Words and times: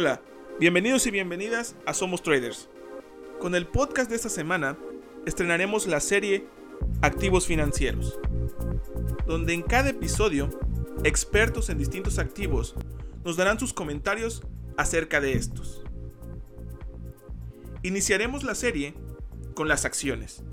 Hola, 0.00 0.22
bienvenidos 0.60 1.08
y 1.08 1.10
bienvenidas 1.10 1.74
a 1.84 1.92
Somos 1.92 2.22
Traders. 2.22 2.68
Con 3.40 3.56
el 3.56 3.66
podcast 3.66 4.08
de 4.08 4.14
esta 4.14 4.28
semana 4.28 4.78
estrenaremos 5.26 5.88
la 5.88 5.98
serie 5.98 6.46
Activos 7.02 7.48
Financieros, 7.48 8.16
donde 9.26 9.54
en 9.54 9.62
cada 9.62 9.90
episodio 9.90 10.50
expertos 11.02 11.68
en 11.68 11.78
distintos 11.78 12.20
activos 12.20 12.76
nos 13.24 13.36
darán 13.36 13.58
sus 13.58 13.72
comentarios 13.72 14.44
acerca 14.76 15.20
de 15.20 15.32
estos. 15.32 15.82
Iniciaremos 17.82 18.44
la 18.44 18.54
serie 18.54 18.94
con 19.54 19.66
las 19.66 19.84
acciones, 19.84 20.44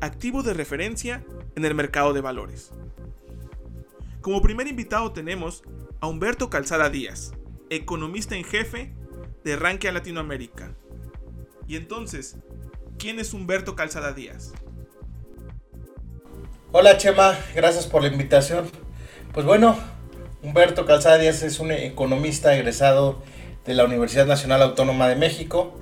activo 0.00 0.44
de 0.44 0.54
referencia 0.54 1.26
en 1.56 1.64
el 1.64 1.74
mercado 1.74 2.12
de 2.12 2.20
valores. 2.20 2.70
Como 4.20 4.40
primer 4.42 4.68
invitado 4.68 5.10
tenemos 5.10 5.64
a 5.98 6.06
Humberto 6.06 6.50
Calzada 6.50 6.88
Díaz, 6.88 7.32
economista 7.70 8.36
en 8.36 8.44
jefe 8.44 8.92
de 9.44 9.56
Rankia 9.56 9.92
Latinoamérica. 9.92 10.74
Y 11.66 11.76
entonces, 11.76 12.36
¿quién 12.98 13.18
es 13.18 13.32
Humberto 13.32 13.74
Calzada 13.74 14.12
Díaz? 14.12 14.52
Hola 16.72 16.96
Chema, 16.96 17.38
gracias 17.54 17.86
por 17.86 18.02
la 18.02 18.08
invitación. 18.08 18.70
Pues 19.32 19.46
bueno, 19.46 19.76
Humberto 20.42 20.86
Calzada 20.86 21.18
Díaz 21.18 21.42
es 21.42 21.58
un 21.58 21.72
economista 21.72 22.54
egresado 22.56 23.22
de 23.64 23.74
la 23.74 23.84
Universidad 23.84 24.26
Nacional 24.26 24.62
Autónoma 24.62 25.08
de 25.08 25.16
México. 25.16 25.80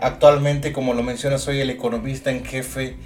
Actualmente, 0.00 0.72
como 0.72 0.94
lo 0.94 1.02
menciona, 1.02 1.38
soy 1.38 1.60
el 1.60 1.70
economista 1.70 2.30
en 2.30 2.44
jefe 2.44 2.96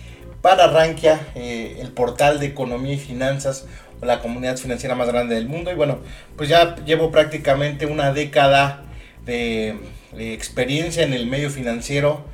para 0.42 0.68
Rankia, 0.68 1.20
eh, 1.34 1.78
el 1.80 1.92
portal 1.92 2.40
de 2.40 2.46
economía 2.46 2.94
y 2.94 2.98
finanzas 2.98 3.66
la 4.06 4.20
comunidad 4.20 4.56
financiera 4.56 4.94
más 4.94 5.08
grande 5.08 5.34
del 5.34 5.48
mundo. 5.48 5.70
Y 5.70 5.74
bueno, 5.74 5.98
pues 6.36 6.48
ya 6.48 6.76
llevo 6.84 7.10
prácticamente 7.10 7.86
una 7.86 8.12
década 8.12 8.84
de, 9.24 9.76
experiencia 10.16 11.02
en 11.02 11.12
el 11.12 11.26
medio 11.26 11.50
financiero. 11.50 12.24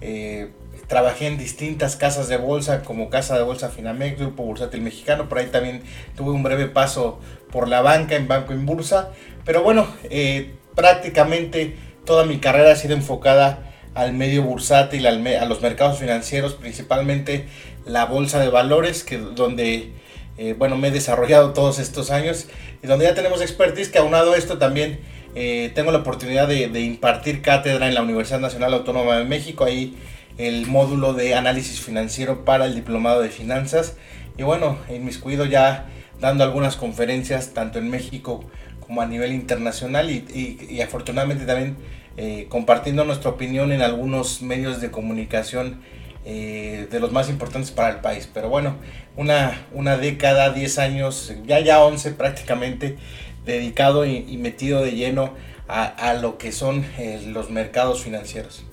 Eh, 0.00 0.50
trabajé 0.86 1.26
en 1.26 1.38
distintas 1.38 1.96
casas 1.96 2.28
de 2.28 2.36
bolsa, 2.36 2.82
como 2.82 3.08
Casa 3.08 3.36
de 3.36 3.42
Bolsa 3.42 3.70
Finamex, 3.70 4.18
Grupo 4.18 4.44
Bursátil 4.44 4.82
Mexicano. 4.82 5.28
Por 5.28 5.38
ahí 5.38 5.46
también 5.46 5.82
tuve 6.16 6.30
un 6.30 6.42
breve 6.42 6.66
paso 6.66 7.20
por 7.50 7.68
la 7.68 7.80
banca, 7.80 8.16
en 8.16 8.28
Banco 8.28 8.52
en 8.52 8.66
Bursa. 8.66 9.10
Pero 9.44 9.62
bueno, 9.62 9.86
eh, 10.04 10.54
prácticamente 10.74 11.76
toda 12.04 12.26
mi 12.26 12.38
carrera 12.38 12.72
ha 12.72 12.76
sido 12.76 12.94
enfocada 12.94 13.73
al 13.94 14.12
medio 14.12 14.42
bursátil, 14.42 15.06
a 15.06 15.44
los 15.44 15.62
mercados 15.62 15.98
financieros, 15.98 16.54
principalmente 16.54 17.46
la 17.86 18.06
bolsa 18.06 18.40
de 18.40 18.48
valores, 18.48 19.04
que 19.04 19.18
donde 19.18 19.92
eh, 20.36 20.54
bueno, 20.58 20.76
me 20.76 20.88
he 20.88 20.90
desarrollado 20.90 21.52
todos 21.52 21.78
estos 21.78 22.10
años 22.10 22.46
y 22.82 22.86
donde 22.88 23.04
ya 23.04 23.14
tenemos 23.14 23.40
expertise 23.40 23.88
que 23.88 23.98
aunado 23.98 24.32
a 24.32 24.36
esto 24.36 24.58
también 24.58 24.98
eh, 25.36 25.70
tengo 25.74 25.92
la 25.92 25.98
oportunidad 25.98 26.48
de, 26.48 26.80
impartir 26.80 27.40
cátedra 27.40 27.86
en 27.86 27.94
la 27.94 28.02
Universidad 28.02 28.40
Nacional 28.40 28.74
Autónoma 28.74 29.16
de 29.16 29.24
México, 29.24 29.64
ahí 29.64 29.96
el 30.38 30.66
módulo 30.66 31.12
de 31.12 31.36
análisis 31.36 31.80
financiero 31.80 32.44
para 32.44 32.66
el 32.66 32.74
diplomado 32.74 33.22
de 33.22 33.30
finanzas 33.30 33.96
y 34.36 34.42
bueno, 34.42 34.78
en 34.88 35.04
mis 35.04 35.18
cuido 35.18 35.44
ya 35.44 35.86
dando 36.20 36.42
algunas 36.42 36.76
conferencias 36.76 37.54
tanto 37.54 37.78
en 37.78 37.88
México 37.88 38.44
como 38.80 39.02
a 39.02 39.06
nivel 39.06 39.32
internacional 39.32 40.10
y, 40.10 40.80
afortunadamente 40.80 41.46
también 41.46 41.76
eh, 42.16 42.46
compartiendo 42.48 43.04
nuestra 43.04 43.30
opinión 43.30 43.72
en 43.72 43.82
algunos 43.82 44.40
medios 44.42 44.80
de 44.80 44.90
comunicación 44.90 45.80
eh, 46.24 46.88
de 46.90 47.00
los 47.00 47.12
más 47.12 47.28
importantes 47.28 47.70
para 47.70 47.90
el 47.90 48.00
país. 48.00 48.30
Pero 48.32 48.48
bueno, 48.48 48.76
una, 49.16 49.66
una 49.72 49.96
década, 49.96 50.50
10 50.50 50.78
años, 50.78 51.34
ya 51.44 51.60
ya 51.60 51.84
11 51.84 52.12
prácticamente, 52.12 52.96
dedicado 53.44 54.06
y, 54.06 54.36
metido 54.38 54.82
de 54.82 54.92
lleno 54.92 55.34
a, 55.68 56.14
lo 56.14 56.38
que 56.38 56.52
son 56.52 56.84
eh, 56.98 57.22
los 57.26 57.50
mercados 57.50 58.02
financieros. 58.02 58.64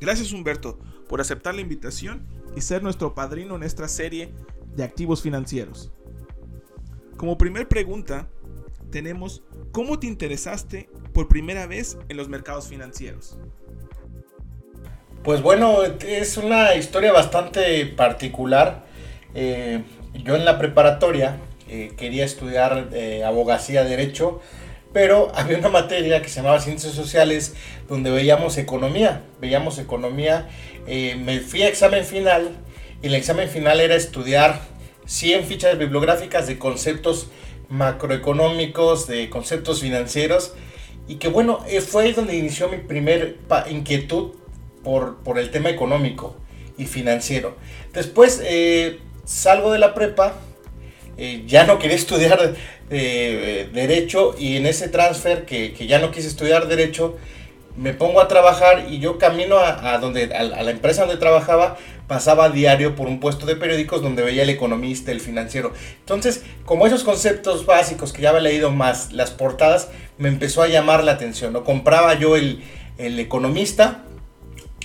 Gracias 0.00 0.32
Humberto 0.32 0.78
por 1.08 1.20
aceptar 1.20 1.54
la 1.54 1.60
invitación 1.60 2.26
y 2.56 2.60
ser 2.60 2.82
nuestro 2.82 3.14
padrino 3.14 3.56
en 3.56 3.62
esta 3.62 3.86
serie 3.88 4.32
de 4.74 4.84
activos 4.84 5.22
financieros. 5.22 5.92
Como 7.16 7.38
primer 7.38 7.68
pregunta, 7.68 8.28
tenemos 8.92 9.42
¿cómo 9.72 9.98
te 9.98 10.06
interesaste 10.06 10.88
por 11.12 11.26
primera 11.26 11.66
vez 11.66 11.98
en 12.08 12.16
los 12.16 12.28
mercados 12.28 12.68
financieros? 12.68 13.36
Pues 15.24 15.42
bueno, 15.42 15.82
es 15.84 16.36
una 16.36 16.74
historia 16.74 17.12
bastante 17.12 17.86
particular. 17.86 18.84
Eh, 19.34 19.82
yo 20.24 20.36
en 20.36 20.44
la 20.44 20.58
preparatoria 20.58 21.38
eh, 21.68 21.92
quería 21.96 22.24
estudiar 22.24 22.90
eh, 22.92 23.24
abogacía, 23.24 23.82
derecho, 23.84 24.40
pero 24.92 25.32
había 25.34 25.58
una 25.58 25.68
materia 25.68 26.22
que 26.22 26.28
se 26.28 26.36
llamaba 26.36 26.60
ciencias 26.60 26.92
sociales 26.92 27.54
donde 27.88 28.10
veíamos 28.10 28.58
economía, 28.58 29.22
veíamos 29.40 29.78
economía. 29.78 30.48
me 30.86 31.40
fui 31.40 31.62
a 31.62 31.68
examen 31.68 32.04
final 32.04 32.50
y 33.00 33.06
el 33.06 33.14
examen 33.14 33.48
final 33.48 33.80
era 33.80 33.94
estudiar 33.94 34.60
100 35.06 35.44
fichas 35.44 35.78
bibliográficas 35.78 36.46
de 36.46 36.58
conceptos 36.58 37.28
macroeconómicos, 37.72 39.06
de 39.06 39.30
conceptos 39.30 39.80
financieros 39.80 40.52
y 41.08 41.16
que 41.16 41.28
bueno, 41.28 41.64
fue 41.86 42.04
ahí 42.04 42.12
donde 42.12 42.36
inició 42.36 42.68
mi 42.68 42.76
primer 42.76 43.38
inquietud 43.70 44.32
por, 44.84 45.22
por 45.22 45.38
el 45.38 45.50
tema 45.50 45.70
económico 45.70 46.36
y 46.76 46.84
financiero. 46.84 47.56
Después 47.94 48.42
eh, 48.44 48.98
salgo 49.24 49.72
de 49.72 49.78
la 49.78 49.94
prepa, 49.94 50.34
eh, 51.16 51.44
ya 51.46 51.64
no 51.64 51.78
quería 51.78 51.96
estudiar 52.04 52.54
eh, 52.90 53.68
derecho 53.72 54.34
y 54.38 54.56
en 54.56 54.66
ese 54.66 54.88
transfer 54.88 55.46
que, 55.46 55.72
que, 55.72 55.86
ya 55.86 55.98
no 55.98 56.10
quise 56.10 56.28
estudiar 56.28 56.68
derecho, 56.68 57.16
me 57.76 57.94
pongo 57.94 58.20
a 58.20 58.28
trabajar 58.28 58.86
y 58.90 58.98
yo 58.98 59.18
camino 59.18 59.58
a, 59.58 59.98
donde, 59.98 60.34
a, 60.34 60.42
la 60.42 60.70
empresa 60.70 61.02
donde 61.02 61.16
trabajaba, 61.16 61.76
pasaba 62.06 62.44
a 62.44 62.50
diario 62.50 62.94
por 62.94 63.08
un 63.08 63.20
puesto 63.20 63.46
de 63.46 63.56
periódicos 63.56 64.02
donde 64.02 64.22
veía 64.22 64.42
el 64.42 64.50
economista, 64.50 65.10
el 65.10 65.20
financiero. 65.20 65.72
Entonces, 66.00 66.42
como 66.64 66.86
esos 66.86 67.04
conceptos 67.04 67.64
básicos 67.64 68.12
que 68.12 68.22
ya 68.22 68.30
había 68.30 68.42
leído 68.42 68.70
más 68.70 69.12
las 69.12 69.30
portadas, 69.30 69.88
me 70.18 70.28
empezó 70.28 70.62
a 70.62 70.68
llamar 70.68 71.04
la 71.04 71.12
atención. 71.12 71.52
¿no? 71.52 71.64
Compraba 71.64 72.14
yo 72.14 72.36
el, 72.36 72.62
el 72.98 73.18
economista 73.18 74.02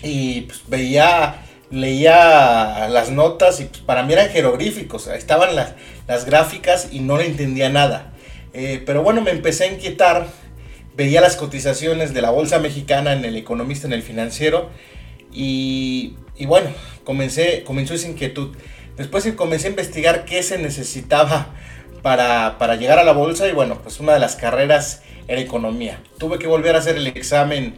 y 0.03 0.41
pues, 0.41 0.61
veía, 0.67 1.43
leía 1.69 2.87
las 2.89 3.11
notas 3.11 3.59
y 3.59 3.65
pues, 3.65 3.81
para 3.81 4.03
mí 4.03 4.13
eran 4.13 4.29
jeroglíficos, 4.29 5.07
estaban 5.07 5.55
las, 5.55 5.73
las 6.07 6.25
gráficas 6.25 6.89
y 6.91 6.99
no 7.01 7.17
le 7.17 7.25
entendía 7.25 7.69
nada. 7.69 8.13
Eh, 8.53 8.81
pero 8.85 9.03
bueno, 9.03 9.21
me 9.21 9.31
empecé 9.31 9.65
a 9.65 9.67
inquietar, 9.67 10.27
veía 10.97 11.21
las 11.21 11.35
cotizaciones 11.35 12.13
de 12.13 12.21
la 12.21 12.31
bolsa 12.31 12.59
mexicana 12.59 13.13
en 13.13 13.23
el 13.23 13.37
economista, 13.37 13.85
en 13.85 13.93
el 13.93 14.01
financiero 14.01 14.69
y, 15.31 16.15
y 16.35 16.47
bueno, 16.47 16.71
comencé, 17.03 17.63
comenzó 17.63 17.93
esa 17.93 18.09
inquietud. 18.09 18.57
Después 18.97 19.31
comencé 19.35 19.67
a 19.67 19.69
investigar 19.69 20.25
qué 20.25 20.41
se 20.41 20.57
necesitaba 20.57 21.53
para, 22.01 22.57
para, 22.57 22.75
llegar 22.75 22.97
a 22.97 23.03
la 23.03 23.11
bolsa 23.11 23.47
y 23.47 23.51
bueno, 23.51 23.79
pues 23.83 23.99
una 23.99 24.13
de 24.13 24.19
las 24.19 24.35
carreras 24.35 25.03
era 25.27 25.39
economía. 25.39 25.99
Tuve 26.17 26.39
que 26.39 26.47
volver 26.47 26.75
a 26.75 26.79
hacer 26.79 26.97
el 26.97 27.05
examen 27.05 27.75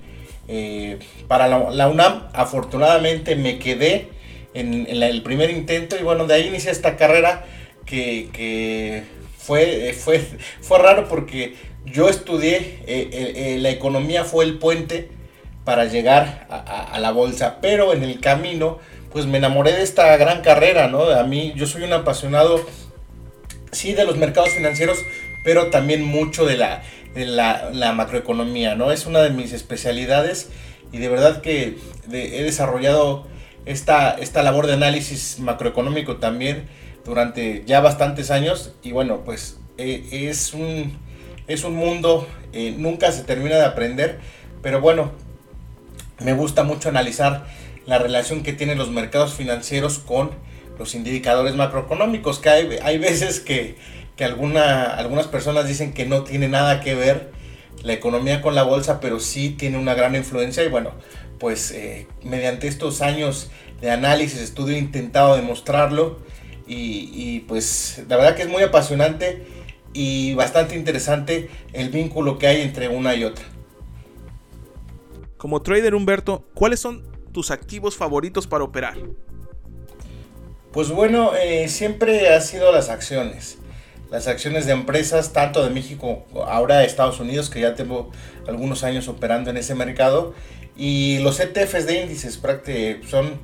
eh, 0.48 0.98
para 1.28 1.48
la, 1.48 1.90
UNAM, 1.90 2.30
afortunadamente 2.34 3.36
me 3.36 3.60
quedé 3.60 4.08
en, 4.54 4.88
el 4.88 5.22
primer 5.22 5.50
intento 5.50 5.98
y 6.00 6.04
bueno, 6.04 6.26
de 6.26 6.36
ahí 6.36 6.48
inicié 6.48 6.72
esta 6.72 6.96
carrera 6.96 7.46
que, 7.86 9.04
fue, 9.38 9.94
fue, 9.94 10.22
fue 10.62 10.80
raro 10.80 11.08
porque 11.10 11.56
yo 11.92 12.10
estudié, 12.10 12.80
eh, 12.88 13.10
eh, 13.12 13.58
la 13.60 13.70
economía 13.70 14.24
fue 14.24 14.46
el 14.46 14.58
puente 14.58 15.10
para 15.64 15.86
llegar 15.86 16.48
a, 16.50 16.98
la 17.00 17.12
bolsa, 17.12 17.58
pero 17.62 17.94
en 17.94 18.04
el 18.04 18.20
camino 18.20 18.80
pues 19.12 19.26
me 19.26 19.38
enamoré 19.38 19.74
de 19.74 19.84
esta 19.84 20.16
gran 20.18 20.42
carrera, 20.42 20.88
¿no? 20.88 21.04
A 21.10 21.24
mí 21.24 21.54
yo 21.56 21.68
soy 21.68 21.84
un 21.84 21.94
apasionado, 21.94 22.66
sí, 23.72 23.94
de 23.94 24.06
los 24.06 24.18
mercados 24.18 24.50
financieros, 24.50 24.98
pero 25.44 25.68
también 25.68 26.04
mucho 26.04 26.46
de 26.46 26.58
la, 26.58 26.82
la, 27.16 27.92
macroeconomía, 27.94 28.76
¿no? 28.76 28.92
Es 28.92 29.06
una 29.06 29.22
de 29.22 29.30
mis 29.30 29.54
especialidades 29.54 30.50
y 30.92 30.98
de 30.98 31.10
verdad 31.10 31.42
que 31.42 31.78
he 32.12 32.44
desarrollado 32.44 33.28
esta, 33.66 34.12
esta 34.12 34.42
labor 34.44 34.68
de 34.68 34.74
análisis 34.74 35.40
macroeconómico 35.40 36.18
también 36.18 36.68
durante 37.06 37.64
ya 37.66 37.82
bastantes 37.82 38.32
años 38.32 38.74
y 38.82 38.92
bueno, 38.92 39.24
pues 39.24 39.60
eh, 39.78 40.08
es, 40.12 40.54
un, 40.54 40.98
es 41.50 41.66
un 41.66 41.76
mundo, 41.76 42.26
eh, 42.54 42.74
nunca 42.78 43.12
se 43.12 43.24
termina 43.24 43.58
de 43.58 43.66
aprender, 43.66 44.20
pero 44.62 44.80
bueno, 44.80 45.12
me 46.20 46.32
gusta 46.32 46.64
mucho 46.64 46.88
analizar 46.88 47.46
la 47.86 47.98
relación 47.98 48.44
que 48.44 48.54
tienen 48.54 48.78
los 48.78 48.90
mercados 48.90 49.34
financieros 49.34 50.00
con 50.00 50.32
los 50.78 50.96
indicadores 50.96 51.56
macroeconómicos, 51.56 52.40
que 52.40 52.50
hay, 52.50 52.98
veces 52.98 53.42
que 53.42 53.76
que 54.20 54.26
alguna, 54.26 54.84
algunas 54.84 55.28
personas 55.28 55.66
dicen 55.66 55.94
que 55.94 56.06
no 56.06 56.26
tiene 56.26 56.50
nada 56.50 56.82
que 56.82 56.94
ver 56.94 57.32
la 57.84 57.94
economía 57.94 58.42
con 58.42 58.54
la 58.54 58.64
bolsa, 58.64 59.00
pero 59.00 59.22
sí 59.22 59.52
tiene 59.52 59.78
una 59.78 59.94
gran 59.94 60.14
influencia 60.14 60.62
y 60.62 60.68
bueno, 60.68 60.92
pues 61.40 61.72
eh, 61.72 62.06
mediante 62.22 62.68
estos 62.68 63.02
años 63.02 63.50
de 63.80 63.92
análisis, 63.92 64.42
estudio, 64.42 64.76
he 64.76 64.80
intentado 64.80 65.38
demostrarlo 65.38 66.20
y, 66.68 67.46
pues 67.48 68.04
la 68.10 68.18
verdad 68.18 68.36
que 68.36 68.42
es 68.42 68.50
muy 68.50 68.62
apasionante 68.62 69.48
y 69.94 70.34
bastante 70.36 70.76
interesante 70.76 71.50
el 71.74 71.90
vínculo 71.90 72.38
que 72.38 72.48
hay 72.48 72.62
entre 72.62 72.88
una 72.88 73.16
y 73.16 73.24
otra. 73.24 73.46
Como 75.38 75.62
trader 75.62 75.96
Humberto, 75.96 76.46
¿cuáles 76.54 76.80
son 76.80 77.08
tus 77.32 77.52
activos 77.52 77.96
favoritos 77.96 78.48
para 78.48 78.64
operar? 78.64 78.98
Pues 80.72 80.90
bueno, 80.90 81.32
eh, 81.36 81.68
siempre 81.68 82.30
ha 82.30 82.42
sido 82.42 82.72
las 82.72 82.90
acciones. 82.90 83.58
Las 84.12 84.28
acciones 84.28 84.66
de 84.66 84.74
empresas, 84.74 85.34
tanto 85.34 85.64
de 85.64 85.70
México, 85.70 86.26
ahora 86.48 86.80
de 86.80 86.86
Estados 86.86 87.20
Unidos, 87.20 87.50
que 87.50 87.62
ya 87.62 87.76
tengo 87.76 88.12
algunos 88.48 88.84
años 88.84 89.08
operando 89.08 89.50
en 89.50 89.58
ese 89.58 89.76
mercado. 89.76 90.34
Y 90.76 91.20
los 91.20 91.40
ETFs 91.40 91.86
de 91.86 92.04
índices 92.04 92.40
son 93.08 93.40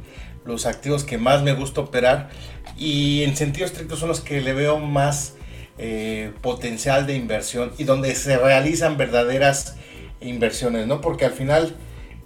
los 0.46 0.66
activos 0.66 1.04
que 1.04 1.18
más 1.18 1.44
me 1.44 1.54
gusta 1.54 1.82
operar. 1.82 2.30
Y 2.78 3.24
en 3.24 3.36
sentido 3.36 3.66
estricto 3.66 3.96
son 3.96 4.10
los 4.10 4.22
que 4.22 4.42
le 4.42 4.54
veo 4.54 4.80
más 4.80 5.36
eh, 5.78 6.32
potencial 6.42 7.06
de 7.06 7.16
inversión 7.16 7.74
y 7.78 7.84
donde 7.84 8.16
se 8.16 8.38
realizan 8.38 8.98
verdaderas 8.98 9.76
inversiones, 10.22 10.88
¿no? 10.88 11.02
Porque 11.02 11.26
al 11.26 11.34
final 11.34 11.76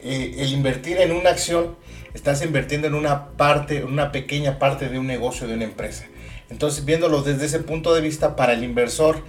eh, 0.01 0.35
el 0.37 0.53
invertir 0.53 0.97
en 0.97 1.11
una 1.11 1.31
acción, 1.31 1.75
estás 2.13 2.43
invirtiendo 2.43 2.87
en 2.87 2.93
una 2.93 3.29
parte, 3.31 3.83
una 3.83 4.11
pequeña 4.11 4.59
parte 4.59 4.89
de 4.89 4.99
un 4.99 5.07
negocio, 5.07 5.47
de 5.47 5.55
una 5.55 5.65
empresa. 5.65 6.05
Entonces, 6.49 6.85
viéndolo 6.85 7.21
desde 7.21 7.45
ese 7.45 7.59
punto 7.59 7.93
de 7.93 8.01
vista, 8.01 8.35
para 8.35 8.53
el 8.53 8.63
inversor, 8.63 9.23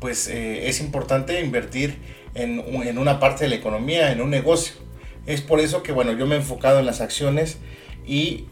pues 0.00 0.28
eh, 0.28 0.68
es 0.68 0.80
importante 0.80 1.40
invertir 1.40 1.98
en, 2.34 2.60
en, 2.60 2.98
una 2.98 3.20
parte 3.20 3.44
de 3.44 3.50
la 3.50 3.56
economía, 3.56 4.10
en 4.10 4.20
un 4.20 4.30
negocio. 4.30 4.74
Es 5.26 5.40
por 5.42 5.60
eso 5.60 5.82
que, 5.82 5.92
bueno, 5.92 6.12
yo 6.12 6.26
me 6.26 6.34
he 6.34 6.38
enfocado 6.38 6.80
en 6.80 6.86
las 6.86 7.00
acciones 7.00 7.58
y 8.06 8.44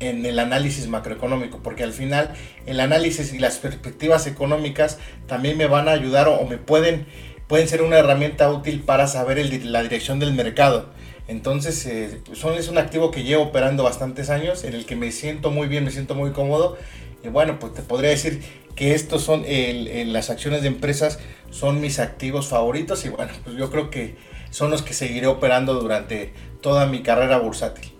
en 0.00 0.24
el 0.26 0.38
análisis 0.38 0.88
macroeconómico, 0.88 1.60
porque 1.62 1.84
al 1.84 1.92
final 1.92 2.32
el 2.66 2.80
análisis 2.80 3.32
y 3.32 3.38
las 3.38 3.58
perspectivas 3.58 4.26
económicas 4.26 4.98
también 5.26 5.56
me 5.56 5.66
van 5.66 5.88
a 5.88 5.92
ayudar 5.92 6.28
o, 6.28 6.44
me 6.46 6.58
pueden, 6.58 7.06
pueden 7.46 7.68
ser 7.68 7.82
una 7.82 7.98
herramienta 7.98 8.50
útil 8.50 8.80
para 8.80 9.06
saber 9.06 9.38
la 9.64 9.82
dirección 9.82 10.18
del 10.18 10.32
mercado. 10.32 10.88
Entonces, 11.28 11.86
eh, 11.86 12.20
son, 12.32 12.54
es 12.54 12.68
un 12.68 12.78
activo 12.78 13.12
que 13.12 13.22
llevo 13.22 13.44
operando 13.44 13.84
bastantes 13.84 14.30
años, 14.30 14.64
en 14.64 14.74
el 14.74 14.84
que 14.84 14.96
me 14.96 15.12
siento 15.12 15.50
muy 15.52 15.68
bien, 15.68 15.84
me 15.84 15.92
siento 15.92 16.16
muy 16.16 16.32
cómodo. 16.32 16.76
Y 17.22 17.28
bueno, 17.28 17.58
pues 17.60 17.74
te 17.74 17.82
podría 17.82 18.10
decir 18.10 18.42
que 18.74 18.94
estos 18.94 19.22
son 19.22 19.44
las 19.46 20.30
acciones 20.30 20.62
de 20.62 20.68
empresas, 20.68 21.20
son 21.50 21.80
mis 21.80 22.00
activos 22.00 22.48
favoritos. 22.48 23.04
Y 23.04 23.10
bueno, 23.10 23.30
pues 23.44 23.56
yo 23.56 23.70
creo 23.70 23.90
que 23.90 24.16
son 24.50 24.70
los 24.70 24.82
que 24.82 24.94
seguiré 24.94 25.28
operando 25.28 25.74
durante 25.74 26.32
toda 26.62 26.86
mi 26.86 27.02
carrera 27.02 27.38
bursátil. 27.38 27.99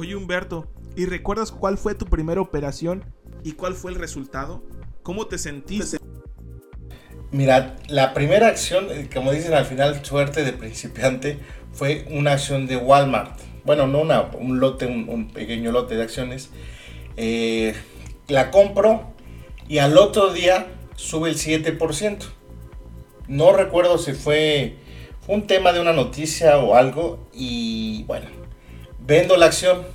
Oye 0.00 0.16
Humberto, 0.16 0.66
¿y 0.96 1.04
recuerdas 1.04 1.52
cuál 1.52 1.76
fue 1.76 1.94
tu 1.94 2.06
primera 2.06 2.40
operación 2.40 3.04
y 3.44 3.52
cuál 3.52 3.74
fue 3.74 3.90
el 3.90 3.98
resultado? 3.98 4.64
¿Cómo 5.02 5.26
te 5.26 5.36
sentiste? 5.36 5.98
Mira, 7.32 7.76
la 7.86 8.14
primera 8.14 8.46
acción, 8.46 8.86
eh, 8.90 9.10
como 9.12 9.30
dicen 9.30 9.52
al 9.52 9.66
final, 9.66 10.02
suerte 10.02 10.42
de 10.42 10.54
principiante, 10.54 11.38
fue 11.74 12.06
una 12.08 12.32
acción 12.32 12.66
de 12.66 12.78
Walmart. 12.78 13.38
Bueno, 13.66 13.86
no 13.88 14.00
una, 14.00 14.22
un 14.22 14.58
lote, 14.58 14.86
un, 14.86 15.28
pequeño 15.34 15.70
lote 15.70 15.96
de 15.96 16.02
acciones. 16.02 16.48
Eh, 17.18 17.74
la 18.26 18.50
compro 18.50 19.12
y 19.68 19.80
al 19.80 19.98
otro 19.98 20.32
día 20.32 20.68
sube 20.96 21.28
el 21.28 21.36
7%. 21.36 22.20
No 23.28 23.52
recuerdo 23.52 23.98
si 23.98 24.14
fue, 24.14 24.76
fue 25.20 25.34
un 25.34 25.46
tema 25.46 25.74
de 25.74 25.80
una 25.82 25.92
noticia 25.92 26.56
o 26.56 26.74
algo. 26.74 27.28
Y 27.34 28.04
bueno, 28.04 28.39
vendo 29.06 29.36
la 29.36 29.46
acción. 29.46 29.86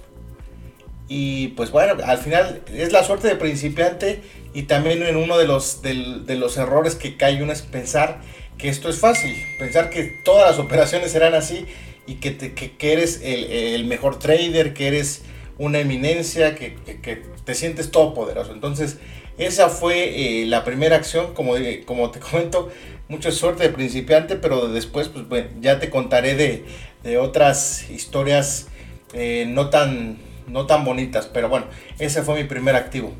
Y 1.07 1.49
pues 1.49 1.71
bueno, 1.71 1.95
al 2.03 2.17
final 2.17 2.63
es 2.73 2.91
la 2.91 3.03
suerte 3.03 3.27
de 3.27 3.35
principiante 3.35 4.21
y 4.53 4.63
también 4.63 5.03
en 5.03 5.17
uno 5.17 5.37
de 5.37 5.45
los, 5.45 5.81
de, 5.81 5.93
los 6.35 6.57
errores 6.57 6.95
que 6.95 7.15
cae 7.15 7.43
uno 7.43 7.51
es 7.51 7.61
pensar 7.61 8.21
que 8.57 8.69
esto 8.69 8.89
es 8.89 8.97
fácil, 8.97 9.35
pensar 9.59 9.89
que 9.89 10.03
todas 10.23 10.49
las 10.49 10.59
operaciones 10.59 11.11
serán 11.11 11.35
así 11.35 11.65
y 12.07 12.15
que, 12.15 12.37
que, 12.37 12.93
eres 12.93 13.21
el, 13.23 13.85
mejor 13.85 14.17
trader, 14.17 14.73
que 14.73 14.87
eres 14.87 15.23
una 15.57 15.79
eminencia, 15.79 16.55
que, 16.55 16.75
que 16.75 17.21
te 17.43 17.53
sientes 17.53 17.91
todopoderoso. 17.91 18.53
Entonces, 18.53 18.97
esa 19.37 19.69
fue 19.69 20.41
eh, 20.41 20.45
la 20.45 20.63
primera 20.63 20.95
acción, 20.95 21.33
como, 21.33 21.55
como 21.85 22.11
te 22.11 22.19
comento, 22.19 22.71
mucha 23.09 23.31
suerte 23.31 23.63
de 23.63 23.69
principiante, 23.69 24.37
pero 24.37 24.69
después 24.69 25.09
pues 25.09 25.27
bueno, 25.27 25.49
ya 25.59 25.79
te 25.79 25.89
contaré 25.89 26.35
de, 26.35 26.65
de 27.03 27.17
otras 27.17 27.89
historias 27.89 28.67
eh, 29.15 29.45
no, 29.47 29.69
tan, 29.69 30.17
no 30.47 30.65
tan 30.65 30.83
bonitas, 30.83 31.27
pero 31.27 31.47
bueno, 31.47 31.67
ese 31.99 32.21
fue 32.21 32.41
mi 32.41 32.47
primer 32.47 32.75
activo. 32.75 33.13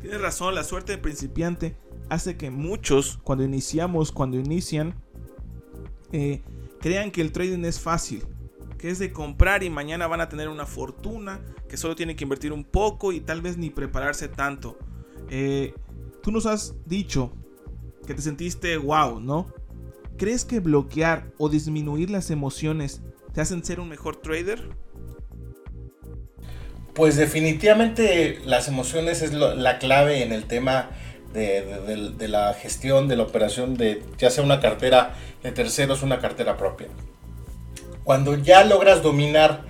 Tienes 0.00 0.20
razón, 0.22 0.54
la 0.54 0.64
suerte 0.64 0.92
de 0.92 0.98
principiante 0.98 1.76
hace 2.08 2.36
que 2.36 2.50
muchos, 2.50 3.18
cuando 3.22 3.44
iniciamos, 3.44 4.10
cuando 4.10 4.38
inician, 4.38 4.94
eh, 6.12 6.42
crean 6.80 7.10
que 7.10 7.20
el 7.20 7.30
trading 7.30 7.64
es 7.66 7.78
fácil, 7.78 8.24
que 8.78 8.90
es 8.90 8.98
de 8.98 9.12
comprar 9.12 9.62
y 9.62 9.70
mañana 9.70 10.06
van 10.06 10.22
a 10.22 10.30
tener 10.30 10.48
una 10.48 10.64
fortuna, 10.64 11.40
que 11.68 11.76
solo 11.76 11.94
tienen 11.94 12.16
que 12.16 12.24
invertir 12.24 12.52
un 12.52 12.64
poco 12.64 13.12
y 13.12 13.20
tal 13.20 13.42
vez 13.42 13.58
ni 13.58 13.68
prepararse 13.68 14.28
tanto. 14.28 14.78
Eh, 15.28 15.74
tú 16.22 16.32
nos 16.32 16.46
has 16.46 16.74
dicho 16.86 17.32
que 18.06 18.14
te 18.14 18.22
sentiste 18.22 18.78
wow, 18.78 19.20
¿no? 19.20 19.46
¿Crees 20.20 20.44
que 20.44 20.60
bloquear 20.60 21.32
o 21.38 21.48
disminuir 21.48 22.10
las 22.10 22.30
emociones 22.30 23.00
te 23.32 23.40
hacen 23.40 23.64
ser 23.64 23.80
un 23.80 23.88
mejor 23.88 24.16
trader? 24.16 24.68
Pues 26.92 27.16
definitivamente 27.16 28.38
las 28.44 28.68
emociones 28.68 29.22
es 29.22 29.32
la 29.32 29.78
clave 29.78 30.22
en 30.22 30.32
el 30.32 30.44
tema 30.44 30.90
de, 31.32 32.28
la 32.28 32.52
gestión, 32.52 33.08
de 33.08 33.16
la 33.16 33.22
operación 33.22 33.78
de 33.78 34.02
ya 34.18 34.28
sea 34.28 34.44
una 34.44 34.60
cartera 34.60 35.14
de 35.42 35.52
terceros, 35.52 36.02
una 36.02 36.18
cartera 36.18 36.58
propia. 36.58 36.88
Cuando 38.04 38.36
ya 38.36 38.62
logras 38.64 39.02
dominar 39.02 39.62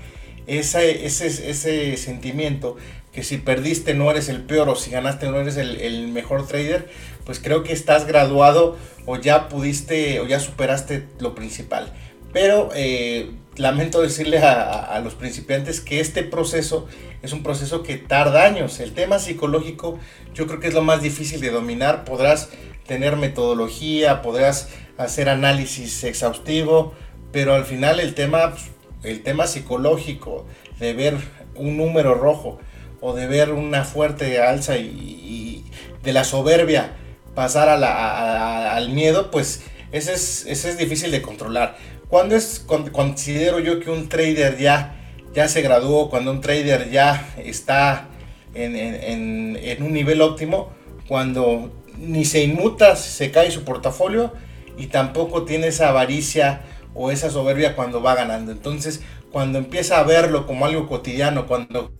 ese, 0.48 1.06
ese, 1.06 1.96
sentimiento, 1.96 2.76
que 3.12 3.22
si 3.24 3.38
perdiste 3.38 3.94
no 3.94 4.10
eres 4.10 4.28
el 4.28 4.42
peor 4.42 4.68
o 4.68 4.76
si 4.76 4.90
ganaste 4.90 5.28
no 5.28 5.40
eres 5.40 5.56
el, 5.56 5.80
el, 5.80 6.08
mejor 6.08 6.46
trader, 6.46 6.88
pues 7.24 7.40
creo 7.40 7.62
que 7.64 7.72
estás 7.72 8.06
graduado 8.06 8.76
o 9.06 9.16
ya 9.16 9.48
pudiste 9.48 10.20
o 10.20 10.26
ya 10.26 10.38
superaste 10.38 11.06
lo 11.18 11.34
principal. 11.34 11.92
Pero 12.32 12.70
eh, 12.74 13.30
lamento 13.56 14.00
decirle 14.00 14.38
a, 14.38 15.00
los 15.02 15.14
principiantes 15.14 15.80
que 15.80 16.00
este 16.00 16.22
proceso 16.22 16.86
es 17.22 17.32
un 17.32 17.42
proceso 17.42 17.82
que 17.82 17.96
tarda 17.96 18.44
años. 18.44 18.80
El 18.80 18.92
tema 18.92 19.18
psicológico 19.18 19.98
yo 20.34 20.46
creo 20.46 20.60
que 20.60 20.68
es 20.68 20.74
lo 20.74 20.82
más 20.82 21.02
difícil 21.02 21.40
de 21.40 21.50
dominar. 21.50 22.04
Podrás 22.04 22.50
tener 22.86 23.16
metodología, 23.16 24.22
podrás 24.22 24.68
hacer 24.96 25.28
análisis 25.28 26.04
exhaustivo, 26.04 26.94
pero 27.32 27.54
al 27.54 27.64
final 27.64 28.00
el 28.00 28.14
tema, 28.14 28.54
el 29.02 29.22
tema 29.22 29.46
psicológico 29.46 30.46
de 30.78 30.92
ver 30.92 31.16
un 31.56 31.76
número 31.76 32.14
rojo 32.14 32.58
o 33.00 33.14
de 33.14 33.26
ver 33.26 33.50
una 33.52 33.84
fuerte 33.84 34.40
alza 34.40 34.76
y, 34.76 35.64
de 36.02 36.12
la 36.14 36.24
soberbia 36.24 36.96
pasar 37.34 37.68
al 37.68 38.88
miedo, 38.88 39.30
pues 39.30 39.62
ese 39.92 40.14
es, 40.14 40.46
ese 40.46 40.70
es 40.70 40.78
difícil 40.78 41.10
de 41.10 41.20
controlar. 41.20 41.76
Cuando 42.08 42.36
es, 42.36 42.64
considero 42.92 43.60
yo 43.60 43.80
que 43.80 43.90
un 43.90 44.08
trader 44.08 44.58
ya, 44.58 44.96
ya 45.32 45.46
se 45.46 45.62
graduó, 45.62 46.10
cuando 46.10 46.30
un 46.32 46.40
trader 46.40 46.90
ya 46.90 47.34
está 47.38 48.08
en, 48.54 49.82
un 49.82 49.92
nivel 49.92 50.20
óptimo, 50.22 50.70
cuando 51.06 51.70
ni 51.98 52.24
se 52.24 52.42
inmuta, 52.42 52.96
se 52.96 53.30
cae 53.30 53.50
su 53.50 53.64
portafolio 53.64 54.32
y 54.76 54.86
tampoco 54.86 55.44
tiene 55.44 55.68
esa 55.68 55.90
avaricia 55.90 56.62
o 56.94 57.10
esa 57.10 57.30
soberbia 57.30 57.76
cuando 57.76 58.02
va 58.02 58.14
ganando. 58.14 58.52
Entonces, 58.52 59.02
cuando 59.30 59.58
empieza 59.58 59.98
a 59.98 60.02
verlo 60.02 60.46
como 60.46 60.66
algo 60.66 60.88
cotidiano, 60.88 61.46
cuando 61.46 61.92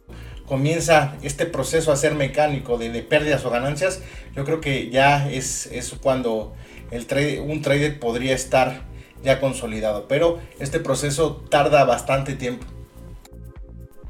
comienza 0.50 1.16
este 1.23 1.47
proceso 1.47 1.92
a 1.92 1.97
ser 1.97 2.16
mecánico 2.16 2.76
de, 2.76 2.90
pérdidas 3.04 3.45
o 3.45 3.50
ganancias, 3.50 4.02
yo 4.35 4.45
creo 4.45 4.61
que 4.61 4.90
ya 4.90 5.30
es, 5.30 5.66
es 5.66 5.95
cuando 6.02 6.54
el 6.90 7.07
un 7.38 7.62
trader 7.62 8.00
podría 8.00 8.35
estar 8.35 8.83
ya 9.23 9.38
consolidado. 9.38 10.09
Pero 10.09 10.40
este 10.59 10.80
proceso 10.80 11.37
tarda 11.49 11.85
bastante 11.85 12.35
tiempo. 12.35 12.66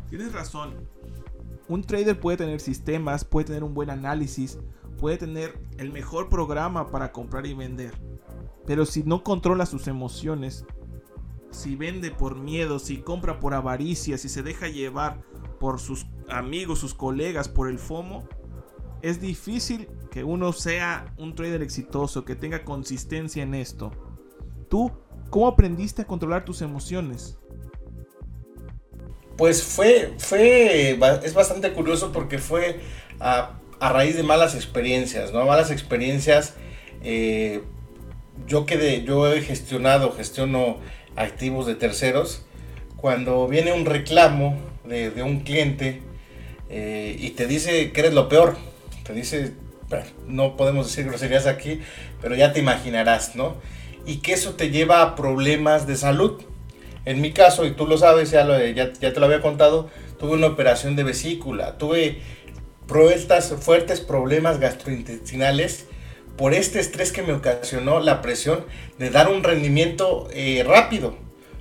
Tienes 0.09 0.33
razón. 0.33 0.89
Un 1.69 1.85
trader 1.85 2.19
puede 2.19 2.39
tener 2.39 2.63
sistemas, 2.63 3.27
puede 3.27 3.49
tener 3.49 3.63
un 3.63 3.75
buen 3.75 3.91
análisis, 3.91 4.59
puede 4.99 5.19
tener 5.19 5.59
el 5.77 5.93
mejor 5.93 6.31
programa 6.31 6.91
para 6.91 7.13
comprar 7.13 7.45
y 7.45 7.53
vender. 7.53 7.93
Pero 8.67 8.87
si 8.87 9.03
no 9.03 9.25
controla 9.25 9.67
sus 9.67 9.89
emociones, 9.89 10.65
si 11.51 11.77
vende 11.77 12.11
por 12.11 12.37
miedo, 12.37 12.79
si 12.79 12.97
compra 12.97 13.41
por 13.41 13.53
avaricia, 13.53 14.17
si 14.17 14.31
se 14.31 14.43
deja 14.43 14.69
llevar 14.69 15.21
por 15.61 15.79
sus 15.79 16.07
amigos, 16.31 16.79
sus 16.79 16.95
colegas, 16.95 17.49
por 17.49 17.69
el 17.69 17.79
FOMO, 17.79 18.29
es 19.03 19.21
difícil 19.21 19.89
que 20.11 20.25
uno 20.25 20.53
sea 20.53 21.15
un 21.17 21.35
trader 21.35 21.63
exitoso, 21.63 22.25
que 22.25 22.35
tenga 22.35 22.65
consistencia 22.65 23.43
en 23.43 23.55
esto. 23.55 23.93
¿Tú 24.69 24.93
cómo 25.31 25.49
aprendiste 25.49 26.03
a 26.03 26.07
controlar 26.07 26.45
tus 26.45 26.63
emociones? 26.63 27.39
Pues 29.37 29.63
fue, 29.63 30.15
fue, 30.19 30.99
es 31.23 31.35
bastante 31.35 31.73
curioso 31.73 32.13
porque 32.13 32.39
fue 32.39 32.81
a, 33.21 33.59
a 33.81 33.93
raíz 33.93 34.17
de 34.17 34.23
malas 34.23 34.55
experiencias, 34.55 35.33
¿no? 35.33 35.47
Malas 35.47 35.71
experiencias. 35.71 36.55
Eh, 37.03 37.63
yo 38.47 38.67
que 38.67 39.03
yo 39.05 39.33
he 39.33 39.41
gestionado, 39.41 40.13
gestiono 40.13 40.79
activos 41.17 41.67
de 41.67 41.75
terceros. 41.75 42.45
Cuando 42.97 43.49
viene 43.49 43.73
un 43.73 43.87
reclamo 43.87 44.59
de, 44.85 45.23
un 45.23 45.41
cliente 45.41 46.03
eh, 46.71 47.17
y 47.19 47.31
te 47.31 47.47
dice 47.47 47.93
que 47.93 48.01
eres 48.01 48.15
lo 48.15 48.29
peor, 48.29 48.57
te 49.05 49.13
dice, 49.13 49.53
no 50.27 50.57
podemos 50.57 50.87
decir 50.87 51.07
groserías 51.07 51.47
aquí, 51.47 51.81
pero 52.23 52.35
ya 52.35 52.53
te 52.53 52.61
imaginarás, 52.61 53.35
¿no? 53.35 53.57
Y 54.07 54.19
que 54.19 54.33
eso 54.33 54.55
te 54.55 54.71
lleva 54.71 55.03
a 55.03 55.17
problemas 55.17 55.87
de 55.87 55.97
salud. 55.97 56.41
En 57.05 57.21
mi 57.21 57.33
caso, 57.33 57.67
y 57.67 57.73
tú 57.73 57.87
lo 57.87 57.99
sabes, 57.99 58.31
ya, 58.31 58.47
ya, 58.73 58.93
ya 58.93 59.13
te 59.13 59.21
lo 59.21 59.27
había 59.27 59.41
contado, 59.41 59.91
tuve 60.19 60.35
una 60.35 60.47
operación 60.47 60.97
de 60.97 61.03
vesícula, 61.03 61.77
tuve 61.77 62.21
fuertes 63.61 64.01
problemas 64.01 64.59
gastrointestinales 64.59 65.87
por 66.37 66.55
este 66.55 66.81
estrés 66.81 67.13
que 67.13 67.23
me 67.23 67.33
ocasionó 67.33 68.01
la 68.01 68.23
presión 68.23 68.65
de 68.99 69.11
dar 69.11 69.29
un 69.29 69.43
rendimiento 69.43 70.29
eh, 70.33 70.65
rápido. 70.67 71.17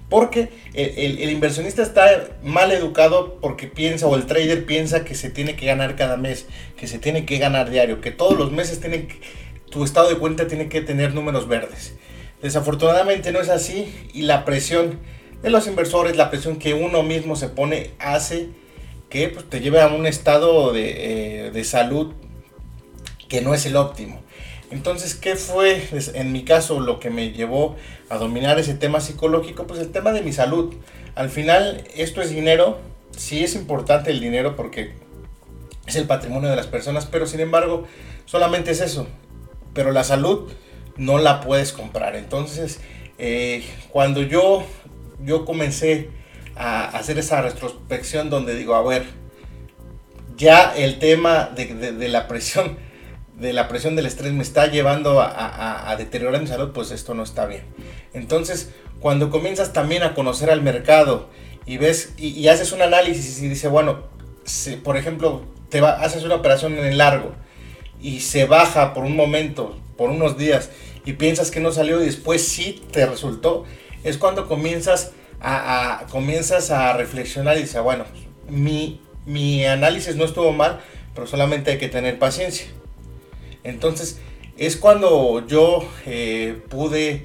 Porque 0.10 0.50
el, 0.74 1.30
inversionista 1.30 1.84
está 1.84 2.30
mal 2.44 2.72
educado 2.72 3.38
porque 3.40 3.68
piensa, 3.68 4.08
o 4.08 4.16
el 4.16 4.26
trader 4.26 4.66
piensa 4.66 5.06
que 5.06 5.14
se 5.14 5.30
tiene 5.30 5.56
que 5.56 5.68
ganar 5.68 5.96
cada 5.96 6.18
mes, 6.18 6.48
que 6.78 6.88
se 6.88 6.98
tiene 6.98 7.26
que 7.26 7.38
ganar 7.38 7.70
diario, 7.70 8.02
que 8.02 8.12
todos 8.12 8.38
los 8.38 8.52
meses 8.52 8.80
tienen 8.80 9.08
tu 9.70 9.84
estado 9.84 10.10
de 10.10 10.18
cuenta 10.18 10.48
tiene 10.48 10.68
que 10.68 10.82
tener 10.82 11.14
números 11.14 11.48
verdes. 11.48 11.94
Desafortunadamente 12.42 13.32
no 13.32 13.40
es 13.40 13.50
así 13.50 13.94
y 14.14 14.24
la 14.24 14.46
presión 14.46 15.00
de 15.44 15.50
los 15.50 15.68
inversores, 15.68 16.18
la 16.18 16.30
presión 16.30 16.58
que 16.58 16.74
uno 16.74 17.04
mismo 17.04 17.36
se 17.36 17.50
pone, 17.50 17.92
hace 18.00 18.50
que 19.10 19.30
pues, 19.30 19.48
te 19.48 19.60
lleve 19.60 19.82
a 19.82 19.88
un 19.88 20.06
estado 20.06 20.74
de, 20.74 21.48
eh, 21.48 21.52
de 21.52 21.64
salud 21.64 22.14
que 23.28 23.42
no 23.42 23.54
es 23.54 23.66
el 23.66 23.76
óptimo. 23.76 24.22
Entonces, 24.72 25.16
¿qué 25.16 25.36
fue 25.36 25.88
en 26.14 26.32
mi 26.32 26.44
caso 26.44 26.80
lo 26.80 27.00
que 27.00 27.10
me 27.10 27.32
llevó 27.32 27.76
a 28.10 28.18
dominar 28.18 28.60
ese 28.60 28.76
tema 28.76 29.02
psicológico? 29.02 29.66
Pues 29.66 29.80
el 29.80 29.92
tema 29.92 30.12
de 30.12 30.22
mi 30.22 30.32
salud. 30.32 30.76
Al 31.16 31.30
final, 31.30 31.84
esto 31.96 32.22
es 32.22 32.30
dinero. 32.30 32.78
Sí 33.18 33.44
es 33.44 33.56
importante 33.56 34.12
el 34.12 34.20
dinero 34.20 34.56
porque 34.56 34.94
es 35.88 35.96
el 35.96 36.06
patrimonio 36.06 36.50
de 36.50 36.56
las 36.56 36.68
personas, 36.68 37.08
pero 37.08 37.26
sin 37.26 37.40
embargo, 37.40 37.86
solamente 38.26 38.72
es 38.72 38.82
eso. 38.82 39.08
Pero 39.74 39.92
la 39.92 40.04
salud 40.04 40.52
no 40.98 41.18
la 41.18 41.42
puedes 41.42 41.74
comprar. 41.74 42.16
Entonces, 42.16 42.80
eh, 43.18 43.64
cuando 43.90 44.22
yo, 44.22 44.64
yo 45.24 45.46
comencé 45.46 46.10
a 46.56 46.86
hacer 46.86 47.18
esa 47.18 47.42
retrospección 47.42 48.30
donde 48.30 48.54
digo, 48.54 48.76
a 48.76 48.84
ver, 48.84 49.06
ya 50.38 50.76
el 50.76 51.00
tema 51.00 51.46
de 51.56 52.08
la 52.08 52.28
presión 52.28 52.78
de 53.40 53.54
la 53.54 53.68
presión 53.68 53.96
del 53.96 54.06
estrés 54.06 54.34
me 54.34 54.44
está 54.44 54.68
llevando 54.68 55.22
a, 55.22 55.96
deteriorar 55.98 56.42
mi 56.42 56.48
salud, 56.48 56.72
pues 56.74 56.92
esto 56.92 57.14
no 57.14 57.24
está 57.24 57.46
bien. 57.46 57.64
Entonces, 58.14 58.72
cuando 59.00 59.30
comienzas 59.30 59.74
también 59.74 60.04
a 60.04 60.14
conocer 60.14 60.50
al 60.50 60.62
mercado 60.62 61.30
y 61.66 61.78
ves 61.78 62.14
y, 62.18 62.48
haces 62.48 62.72
un 62.74 62.82
análisis 62.82 63.42
y 63.42 63.48
dices, 63.48 63.72
bueno, 63.72 64.04
si, 64.44 64.76
por 64.76 64.98
ejemplo, 64.98 65.46
te 65.70 65.82
va, 65.82 66.02
haces 66.02 66.24
una 66.24 66.36
operación 66.36 66.78
en 66.78 66.86
el 66.86 66.98
largo 66.98 67.34
y 68.02 68.20
se 68.20 68.46
baja 68.46 68.94
por 68.94 69.06
un 69.06 69.16
momento, 69.16 69.78
por 69.98 70.10
unos 70.10 70.38
días, 70.38 70.70
y 71.06 71.14
piensas 71.14 71.50
que 71.50 71.60
no 71.60 71.72
salió 71.72 72.02
y 72.02 72.06
después 72.06 72.46
sí 72.46 72.82
te 72.92 73.06
resultó, 73.06 73.66
es 74.04 74.18
cuando 74.18 74.48
comienzas 74.48 75.12
a, 75.42 76.06
comienzas 76.12 76.72
a 76.72 76.94
reflexionar 76.94 77.58
y 77.58 77.62
dices, 77.62 77.82
bueno, 77.82 78.04
mi, 78.50 79.02
mi 79.26 79.66
análisis 79.66 80.16
no 80.18 80.26
estuvo 80.26 80.52
mal, 80.52 80.82
pero 81.16 81.26
solamente 81.26 81.72
hay 81.72 81.78
que 81.78 81.88
tener 81.88 82.20
paciencia. 82.20 82.68
Entonces, 83.64 84.20
es 84.58 84.76
cuando 84.76 85.46
yo 85.48 85.88
eh, 86.06 86.62
pude, 86.70 87.24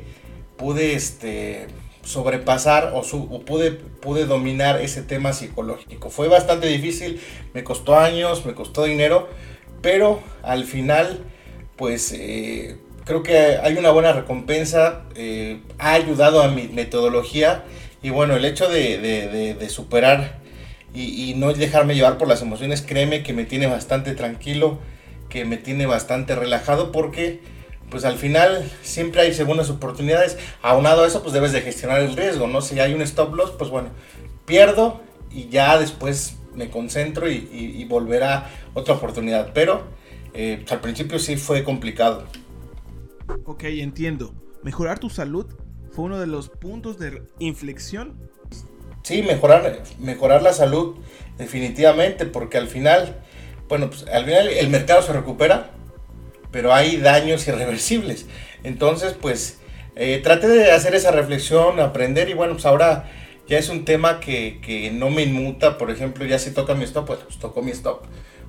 pude 0.57 0.95
este, 0.95 1.67
sobrepasar 2.05 2.93
o, 2.95 3.03
pude, 3.45 3.73
pude 3.73 4.25
dominar 4.26 4.81
ese 4.81 5.03
tema 5.03 5.33
psicológico. 5.33 6.11
Fue 6.11 6.29
bastante 6.29 6.69
difícil, 6.69 7.21
me 7.53 7.64
costó 7.64 7.99
años, 7.99 8.47
me 8.47 8.55
costó 8.55 8.85
dinero, 8.85 9.29
pero 9.83 10.23
al 10.43 10.64
final, 10.64 11.25
pues 11.76 12.12
eh, 12.12 12.79
creo 13.05 13.23
que 13.23 13.37
hay 13.37 13.76
una 13.76 13.91
buena 13.91 14.12
recompensa, 14.12 15.03
eh, 15.17 15.61
ha 15.79 15.95
ayudado 15.95 16.43
a 16.43 16.49
mi 16.49 16.69
metodología 16.69 17.64
y 18.03 18.11
bueno, 18.11 18.37
el 18.37 18.45
hecho 18.45 18.69
de, 18.69 19.57
superar 19.69 20.41
y, 20.95 21.31
y, 21.31 21.35
no 21.35 21.53
dejarme 21.53 21.97
llevar 21.97 22.19
por 22.19 22.29
las 22.29 22.43
emociones, 22.43 22.83
créeme 22.83 23.25
que 23.25 23.33
me 23.33 23.45
tiene 23.45 23.67
bastante 23.67 24.14
tranquilo 24.14 24.79
que 25.28 25.45
me 25.45 25.57
tiene 25.57 25.87
bastante 25.87 26.35
relajado 26.35 26.93
porque 26.93 27.40
pues 27.90 28.04
al 28.04 28.16
final 28.16 28.71
siempre 28.83 29.21
hay 29.21 29.35
segundas 29.35 29.71
oportunidades. 29.71 30.38
Aunado 30.62 31.04
a 31.04 31.07
eso, 31.07 31.23
pues 31.23 31.33
debes 31.33 31.52
de 31.52 31.61
gestionar 31.61 32.00
el 32.00 32.16
riesgo, 32.16 32.47
¿no? 32.47 32.61
Si 32.61 32.81
hay 32.81 32.95
un 32.95 33.02
stop 33.02 33.35
loss, 33.35 33.52
pues 33.52 33.71
bueno, 33.71 33.90
pierdo 34.47 35.00
y 35.31 35.49
ya 35.49 35.78
después 35.78 36.37
me 36.54 36.71
concentro 36.71 37.31
y, 37.31 37.85
volverá 37.88 38.50
otra 38.75 38.95
oportunidad. 38.95 39.52
Pero 39.52 39.85
eh, 40.33 40.59
pues, 40.61 40.73
al 40.73 40.81
principio 40.81 41.19
sí 41.19 41.37
fue 41.37 41.62
complicado. 41.62 42.25
Ok, 43.45 43.64
entiendo. 43.64 44.35
Mejorar 44.62 44.99
tu 44.99 45.11
salud 45.11 45.47
fue 45.93 46.07
uno 46.07 46.19
de 46.19 46.26
los 46.26 46.49
puntos 46.49 46.99
de 46.99 47.23
inflexión. 47.38 48.16
Sí, 49.02 49.23
mejorar, 49.23 49.83
mejorar 49.99 50.43
la 50.43 50.52
salud 50.52 50.97
definitivamente, 51.37 52.25
porque 52.25 52.57
al 52.57 52.69
final 52.69 53.23
bueno, 53.68 53.88
pues 53.88 54.06
al 54.06 54.25
final 54.25 54.49
el 54.49 54.68
mercado 54.68 55.02
se 55.02 55.12
recupera, 55.12 55.71
pero 56.50 56.75
hay 56.75 56.99
daños 56.99 57.47
irreversibles. 57.49 58.26
Entonces, 58.62 59.14
pues 59.21 59.59
eh, 59.97 60.21
traté 60.23 60.49
de 60.49 60.73
hacer 60.73 60.94
esa 60.94 61.11
reflexión, 61.11 61.80
aprender 61.80 62.28
y 62.28 62.35
bueno, 62.35 62.54
pues 62.54 62.66
ahora 62.66 63.11
ya 63.47 63.59
es 63.59 63.68
un 63.68 63.85
tema 63.85 64.21
que, 64.21 64.90
no 64.94 65.11
me 65.11 65.23
inmuta. 65.23 65.78
Por 65.78 65.90
ejemplo, 65.90 66.25
ya 66.25 66.38
si 66.38 66.50
toca 66.50 66.75
mi 66.75 66.85
stop, 66.85 67.06
pues, 67.06 67.21
pues 67.40 67.64
mi 67.64 67.73
stop. 67.73 68.02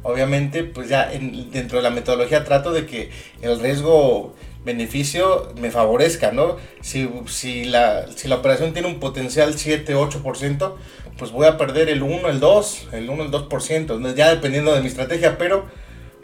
Obviamente, 0.03 0.63
pues 0.63 0.89
ya 0.89 1.09
dentro 1.51 1.77
de 1.77 1.83
la 1.83 1.89
metodología 1.89 2.43
trato 2.43 2.73
de 2.73 2.85
que 2.85 3.09
el 3.41 3.59
riesgo 3.59 4.35
beneficio 4.65 5.53
me 5.59 5.71
favorezca, 5.71 6.31
¿no? 6.31 6.57
Si, 6.81 7.09
si, 7.27 7.65
la, 7.65 8.07
si 8.15 8.27
la 8.27 8.35
operación 8.35 8.73
tiene 8.73 8.87
un 8.87 8.99
potencial 8.99 9.53
7-8%, 9.53 10.73
pues 11.17 11.31
voy 11.31 11.45
a 11.47 11.57
perder 11.57 11.89
el 11.89 12.03
1, 12.03 12.27
el 12.27 12.39
2, 12.39 12.89
el 12.93 13.09
1, 13.09 13.23
el 13.23 13.31
2%, 13.31 14.15
ya 14.15 14.29
dependiendo 14.29 14.73
de 14.73 14.81
mi 14.81 14.87
estrategia, 14.87 15.37
pero 15.37 15.65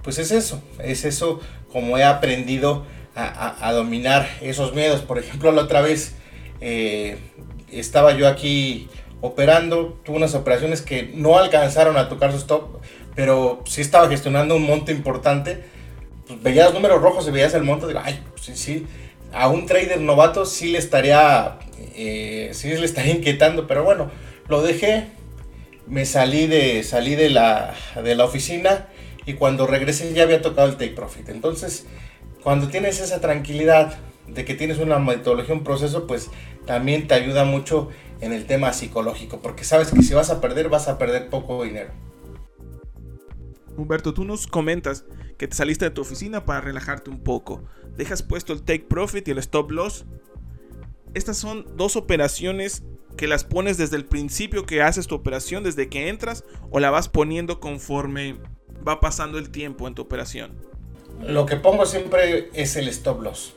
pues 0.03 0.17
es 0.17 0.31
eso, 0.31 0.62
es 0.79 1.05
eso 1.05 1.39
como 1.71 1.98
he 1.98 2.03
aprendido 2.03 2.86
a, 3.15 3.71
dominar 3.74 4.27
esos 4.41 4.74
miedos. 4.74 5.01
Por 5.01 5.19
ejemplo, 5.19 5.51
la 5.51 5.63
otra 5.63 5.81
vez 5.81 6.15
eh, 6.60 7.17
estaba 7.71 8.13
yo 8.13 8.27
aquí 8.27 8.89
operando, 9.21 10.00
tuve 10.03 10.17
unas 10.17 10.33
operaciones 10.33 10.81
que 10.81 11.12
no 11.13 11.38
alcanzaron 11.38 11.98
a 11.98 12.10
tocar 12.10 12.31
su 12.31 12.38
stop, 12.38 12.81
pero 13.15 13.62
sí 13.65 13.81
estaba 13.81 14.10
gestionando 14.10 14.55
un 14.55 14.63
monto 14.63 14.91
importante. 14.91 15.63
Pues 16.32 16.44
veías 16.44 16.74
números 16.74 17.02
rojos 17.02 17.28
y 17.28 17.32
veías 17.32 17.54
el 17.54 17.64
monto, 17.64 17.88
digo, 17.88 18.00
ay, 18.04 18.24
pues 18.30 18.44
sí, 18.44 18.56
sí, 18.56 18.88
a 19.34 19.48
un 19.50 19.66
trader 19.66 20.00
novato 20.00 20.46
sí 20.46 20.72
le 20.72 20.78
estaría, 20.78 21.60
eh, 21.96 22.52
sí 22.54 22.70
le 22.70 22.86
estaría 22.86 23.14
inquietando, 23.14 23.68
pero 23.68 23.84
bueno, 23.84 24.10
lo 24.48 24.62
dejé, 24.62 25.08
me 25.88 26.06
salí 26.06 26.48
de, 26.48 26.84
salí 26.84 27.16
de, 27.16 27.30
la, 27.30 27.76
de 28.02 28.16
la 28.16 28.26
oficina 28.26 28.88
y 29.26 29.34
cuando 29.34 29.68
regresé 29.68 30.14
ya 30.14 30.24
había 30.24 30.42
tocado 30.42 30.68
el 30.68 30.76
take 30.76 30.92
profit. 30.92 31.30
Entonces, 31.30 31.86
cuando 32.44 32.68
tienes 32.70 33.00
esa 33.02 33.20
tranquilidad 33.20 33.98
de 34.28 34.46
que 34.46 34.54
tienes 34.54 34.78
una 34.78 35.00
metodología, 35.00 35.54
un 35.54 35.64
proceso, 35.64 36.08
pues 36.08 36.30
también 36.66 37.08
te 37.08 37.14
ayuda 37.14 37.44
mucho 37.44 37.90
en 38.22 38.34
el 38.34 38.46
tema 38.46 38.72
psicológico, 38.72 39.40
porque 39.42 39.64
sabes 39.64 39.92
que 39.92 40.02
si 40.04 40.14
vas 40.14 40.30
a 40.30 40.40
perder, 40.40 40.70
vas 40.70 40.88
a 40.88 40.98
perder 40.98 41.30
poco 41.30 41.64
dinero. 41.64 41.90
Humberto, 43.78 44.13
tú 44.13 44.25
nos 44.25 44.48
comentas 44.48 45.06
que 45.38 45.48
te 45.48 45.56
saliste 45.56 45.86
de 45.86 45.92
tu 45.92 46.01
oficina 46.01 46.46
para 46.46 46.62
relajarte 46.62 47.10
un 47.10 47.24
poco. 47.24 47.63
Dejas 47.98 48.24
puesto 48.24 48.54
el 48.54 48.63
take 48.63 48.86
profit 48.88 49.28
y 49.28 49.32
el 49.32 49.38
stop 49.38 49.72
loss. 49.72 50.06
Estas 51.13 51.38
son 51.38 51.66
dos 51.75 51.96
operaciones 51.96 52.84
que 53.18 53.28
las 53.28 53.44
pones 53.44 53.78
desde 53.78 53.98
el 53.98 54.06
principio 54.06 54.66
que 54.66 54.82
haces 54.82 55.08
tu 55.08 55.16
operación, 55.16 55.63
desde 55.63 55.90
que 55.90 56.10
entras, 56.10 56.44
o 56.70 56.80
la 56.80 56.90
vas 56.90 57.10
poniendo 57.10 57.60
conforme 57.60 58.38
va 58.88 59.00
pasando 59.00 59.38
el 59.38 59.50
tiempo 59.50 59.88
en 59.88 59.96
tu 59.96 60.01
operación? 60.01 60.54
Lo 61.22 61.46
que 61.46 61.56
pongo 61.56 61.86
siempre 61.86 62.50
es 62.54 62.75
el 62.75 62.88
stop 62.88 63.22
loss. 63.22 63.54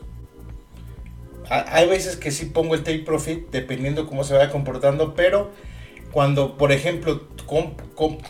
Hay 1.49 1.89
veces 1.89 2.17
que 2.17 2.31
sí 2.31 2.47
pongo 2.47 2.75
el 2.75 2.83
take 2.83 3.01
profit 3.01 3.51
dependiendo 3.51 4.07
cómo 4.07 4.25
se 4.25 4.35
vaya 4.35 4.51
comportando, 4.51 5.15
pero 5.15 5.51
cuando, 6.15 6.57
por 6.57 6.73
ejemplo, 6.73 7.29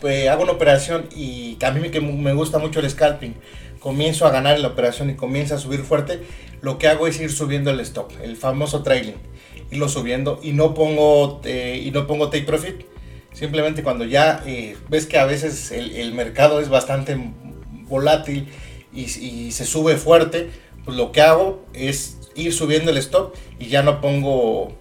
eh, 0.03 0.27
hago 0.27 0.43
una 0.43 0.51
operación 0.51 1.07
y 1.15 1.57
a 1.63 1.71
mí 1.71 1.89
que 1.89 2.01
me 2.01 2.33
gusta 2.33 2.59
mucho 2.59 2.81
el 2.81 2.89
scalping, 2.89 3.35
comienzo 3.79 4.25
a 4.25 4.31
ganar 4.31 4.57
en 4.57 4.63
la 4.63 4.69
operación 4.69 5.09
y 5.09 5.15
comienza 5.15 5.55
a 5.55 5.57
subir 5.59 5.81
fuerte, 5.81 6.19
lo 6.61 6.77
que 6.77 6.87
hago 6.89 7.07
es 7.07 7.21
ir 7.21 7.31
subiendo 7.31 7.71
el 7.71 7.79
stop, 7.79 8.11
el 8.21 8.35
famoso 8.35 8.83
trailing 8.83 9.15
irlo 9.71 9.89
subiendo 9.89 10.39
y 10.41 10.51
no 10.51 10.73
pongo, 10.73 11.41
eh, 11.43 11.81
y 11.83 11.91
no 11.91 12.07
pongo 12.07 12.29
take 12.29 12.45
profit. 12.45 12.85
Simplemente 13.33 13.83
cuando 13.83 14.05
ya 14.05 14.41
eh, 14.45 14.77
ves 14.89 15.05
que 15.05 15.17
a 15.17 15.25
veces 15.25 15.71
el, 15.71 16.13
mercado 16.13 16.61
es 16.61 16.69
bastante 16.69 17.17
volátil 17.87 18.47
y, 18.93 19.51
se 19.51 19.65
sube 19.65 19.97
fuerte, 19.97 20.49
pues 20.85 20.95
lo 20.95 21.11
que 21.11 21.21
hago 21.21 21.65
es 21.73 22.17
ir 22.35 22.53
subiendo 22.53 22.91
el 22.91 22.97
stop 22.97 23.35
y 23.59 23.67
ya 23.67 23.83
no 23.83 23.99
pongo 23.99 24.73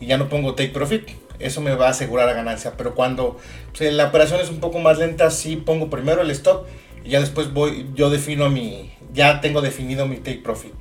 y 0.00 0.06
ya 0.06 0.16
no 0.16 0.28
pongo 0.28 0.54
take 0.54 0.70
profit. 0.70 1.08
Eso 1.38 1.60
me 1.60 1.74
va 1.74 1.86
a 1.86 1.90
asegurar 1.90 2.26
la 2.26 2.34
ganancia. 2.34 2.74
Pero 2.76 2.94
cuando 2.94 3.38
pues, 3.76 3.92
la 3.92 4.06
operación 4.06 4.40
es 4.40 4.50
un 4.50 4.60
poco 4.60 4.78
más 4.78 4.98
lenta, 4.98 5.30
sí 5.30 5.56
pongo 5.56 5.90
primero 5.90 6.22
el 6.22 6.30
stop 6.30 6.66
y 7.04 7.10
ya 7.10 7.20
después 7.20 7.52
voy, 7.52 7.88
yo 7.94 8.10
defino 8.10 8.50
mi, 8.50 8.92
ya 9.12 9.40
tengo 9.40 9.60
definido 9.60 10.06
mi 10.06 10.16
take 10.16 10.38
profit. 10.38 10.74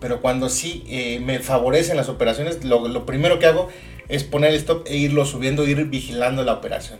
Pero 0.00 0.20
cuando 0.20 0.48
sí 0.48 0.84
eh, 0.88 1.20
me 1.20 1.38
favorecen 1.38 1.96
las 1.96 2.08
operaciones, 2.08 2.64
lo, 2.64 2.88
lo 2.88 3.06
primero 3.06 3.38
que 3.38 3.46
hago 3.46 3.68
es 4.08 4.24
poner 4.24 4.50
el 4.50 4.56
stop 4.56 4.86
e 4.86 4.96
irlo 4.96 5.24
subiendo, 5.24 5.66
ir 5.66 5.84
vigilando 5.86 6.44
la 6.44 6.52
operación. 6.52 6.98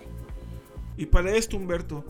Y 0.96 1.06
para 1.06 1.34
esto, 1.34 1.56
Humberto, 1.56 2.04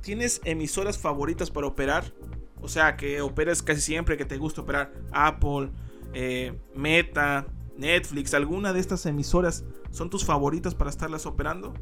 ¿tienes 0.00 0.40
emisoras 0.44 0.98
favoritas 0.98 1.50
para 1.50 1.66
operar? 1.66 2.12
O 2.60 2.68
sea, 2.68 2.96
que 2.96 3.20
operes 3.20 3.62
casi 3.62 3.80
siempre, 3.80 4.16
que 4.16 4.24
te 4.24 4.36
gusta 4.36 4.60
operar 4.60 4.92
Apple, 5.10 5.70
eh, 6.14 6.54
Meta, 6.74 7.46
Netflix, 7.82 8.32
¿alguna 8.32 8.72
de 8.72 8.80
estas 8.80 9.04
emisoras 9.06 9.64
son 9.90 10.08
tus 10.08 10.24
favoritas 10.24 10.74
para 10.74 10.88
estarlas 10.88 11.26
operando? 11.26 11.74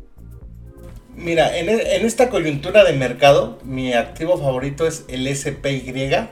Mira, 1.14 1.56
en, 1.58 1.68
e, 1.68 1.96
esta 2.04 2.30
coyuntura 2.30 2.82
de 2.84 2.94
mercado, 2.94 3.58
mi 3.62 3.92
activo 3.92 4.38
favorito 4.38 4.86
es 4.86 5.04
el 5.08 5.28
SPY 5.28 6.28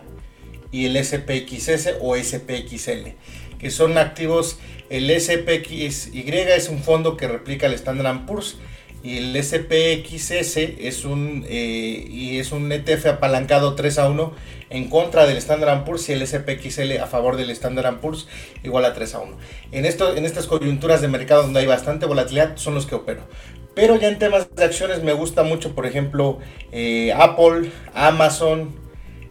y 0.73 0.87
el 0.87 1.05
SPXS 1.05 1.97
o 2.01 2.17
SPXL, 2.17 3.15
que 3.59 3.71
son 3.71 3.99
activos, 3.99 4.59
el 4.89 5.11
SPXY 5.11 5.87
es 5.87 6.69
un 6.71 6.83
fondo 6.83 7.17
que 7.17 7.29
replica 7.29 7.67
el 7.67 7.75
Standard 7.75 8.25
Poor's 8.25 8.57
y 9.03 9.19
el 9.19 9.43
SPXS 9.43 10.57
es 10.57 11.05
un, 11.05 11.45
eh, 11.49 12.07
y 12.11 12.39
es 12.39 12.51
un 12.53 12.71
ETF 12.73 13.07
apalancado 13.07 13.75
3 13.75 13.99
a 13.99 14.09
1 14.09 14.33
en 14.71 14.89
contra 14.89 15.27
del 15.27 15.37
Standard 15.37 15.85
Poor's 15.85 16.09
y 16.09 16.13
el 16.13 16.27
SPXL 16.27 16.99
a 17.01 17.07
favor 17.07 17.37
del 17.37 17.51
Standard 17.51 18.01
Poor's 18.01 18.27
igual 18.65 18.85
a 18.85 18.95
3 18.95 19.15
a 19.15 19.19
1. 19.21 19.37
En, 19.73 19.85
esto, 19.87 20.17
en 20.17 20.25
estas 20.25 20.47
coyunturas 20.47 21.01
de 21.01 21.09
mercado 21.09 21.43
donde 21.43 21.61
hay 21.61 21.67
bastante 21.67 22.07
volatilidad 22.07 22.57
son 22.57 22.75
los 22.75 22.87
que 22.87 22.97
opero. 22.97 23.23
Pero 23.75 23.97
ya 23.97 24.09
en 24.09 24.19
temas 24.19 24.53
de 24.55 24.65
acciones 24.65 25.05
me 25.05 25.13
gusta 25.13 25.45
mucho, 25.45 25.75
por 25.75 25.87
ejemplo, 25.87 26.39
eh, 26.73 27.13
Apple, 27.17 27.71
Amazon, 27.95 28.75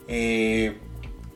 eh, 0.08 0.78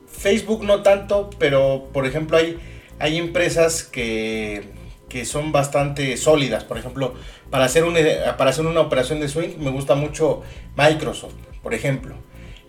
Facebook 0.08 0.64
no 0.64 0.82
tanto, 0.82 1.30
pero 1.38 1.90
por 1.92 2.06
ejemplo 2.06 2.38
hay, 2.38 2.58
hay 3.00 3.18
empresas 3.18 3.84
que, 3.84 4.64
que 5.12 5.26
son 5.26 5.52
bastante 5.52 6.16
sólidas. 6.16 6.64
Por 6.64 6.78
ejemplo, 6.78 7.16
para 7.50 7.66
hacer, 7.66 7.84
una, 7.84 8.00
para 8.38 8.52
hacer 8.52 8.66
una 8.66 8.80
operación 8.80 9.20
de 9.20 9.28
swing 9.28 9.58
me 9.60 9.70
gusta 9.70 9.96
mucho 9.96 10.42
Microsoft, 10.78 11.34
por 11.62 11.74
ejemplo. 11.74 12.16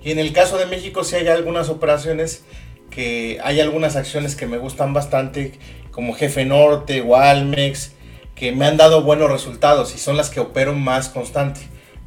Y 0.03 0.11
en 0.11 0.19
el 0.19 0.33
caso 0.33 0.59
de 0.59 0.67
México 0.67 1.05
sí 1.05 1.15
hay 1.15 1.29
algunas 1.29 1.69
operaciones 1.69 2.45
que 2.91 3.39
hay 3.45 3.61
algunas 3.61 3.95
acciones 3.95 4.35
que 4.35 4.47
me 4.47 4.59
gustan 4.59 4.93
bastante, 4.93 5.53
como 5.93 6.15
Jefe 6.15 6.45
Norte 6.45 7.01
o 7.01 7.17
Almex, 7.17 7.93
que 8.35 8.51
me 8.51 8.67
han 8.67 8.77
dado 8.77 9.03
buenos 9.03 9.31
resultados 9.31 9.95
y 9.95 9.99
son 9.99 10.17
las 10.17 10.29
que 10.29 10.41
opero 10.41 10.75
más 10.75 11.09
constante, 11.09 11.61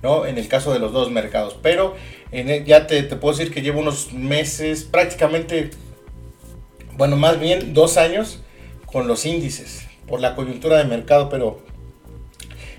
¿no? 0.04 0.26
En 0.26 0.38
el 0.38 0.50
caso 0.50 0.74
de 0.74 0.80
los 0.80 0.92
dos 0.92 1.12
mercados. 1.12 1.58
Pero 1.62 1.96
ya 2.66 2.88
te, 2.88 3.02
te 3.04 3.16
puedo 3.16 3.38
decir 3.38 3.54
que 3.54 3.62
llevo 3.62 3.80
unos 3.80 4.12
meses, 4.12 4.84
prácticamente, 4.84 5.72
bueno, 6.98 7.16
más 7.16 7.40
bien 7.40 7.74
dos 7.74 7.96
años 7.96 8.42
con 8.86 9.08
los 9.08 9.26
índices 9.26 9.85
por 10.08 10.20
la 10.20 10.36
coyuntura 10.36 10.78
de 10.78 10.86
mercado, 10.86 11.30
pero 11.30 11.60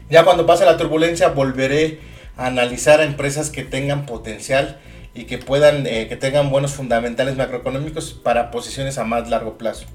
ya 0.09 0.25
cuando 0.25 0.47
pase 0.47 0.65
la 0.65 0.77
turbulencia 0.77 1.29
volveré 1.29 2.01
a 2.37 2.47
analizar 2.47 3.01
a 3.01 3.05
empresas 3.05 3.51
que 3.51 3.65
tengan 3.65 4.07
potencial 4.07 4.81
y 5.15 5.25
que 5.25 5.39
puedan, 5.39 5.87
eh, 5.87 6.09
que 6.09 6.17
tengan 6.17 6.51
buenos 6.51 6.73
fundamentales 6.73 7.37
macroeconómicos 7.37 8.13
para 8.13 8.51
posiciones 8.51 8.99
a 8.99 9.05
más 9.05 9.29
largo 9.31 9.57
plazo. 9.57 9.87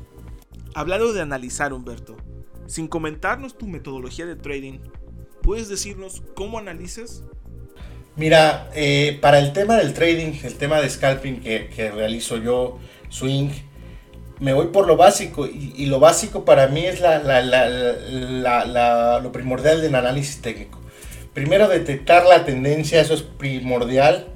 Hablando 0.74 1.14
de 1.14 1.22
analizar, 1.22 1.74
Humberto, 1.74 2.18
sin 2.66 2.88
comentarnos 2.88 3.58
tu 3.58 3.68
metodología 3.68 4.26
de 4.26 4.36
trading, 4.36 4.80
¿puedes 5.42 5.70
decirnos 5.70 6.24
cómo 6.34 6.58
analizas? 6.58 7.24
Mira, 8.16 8.70
eh, 8.74 9.18
para 9.22 9.40
el 9.40 9.54
tema 9.54 9.76
del 9.76 9.94
trading, 9.94 10.34
el 10.44 10.56
tema 10.56 10.82
de 10.82 10.90
scalping 10.90 11.40
que, 11.42 11.70
que 11.70 11.92
realizo 11.92 12.38
yo, 12.38 12.80
swing, 13.10 13.50
me 14.42 14.54
voy 14.54 14.68
por 14.68 14.88
lo 14.88 14.98
básico 14.98 15.46
y, 15.46 15.86
lo 15.86 16.00
básico 16.00 16.44
para 16.46 16.68
mí 16.68 16.84
es 16.84 17.00
la, 17.00 17.20
lo 19.22 19.32
primordial 19.32 19.82
del 19.82 19.94
análisis 19.94 20.42
técnico. 20.42 20.80
Primero 21.36 21.70
detectar 21.70 22.26
la 22.26 22.44
tendencia, 22.44 23.00
eso 23.00 23.14
es 23.14 23.22
primordial. 23.22 24.28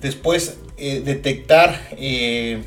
Después 0.00 0.58
eh, 0.76 1.00
detectar 1.02 1.80
eh, 1.92 2.62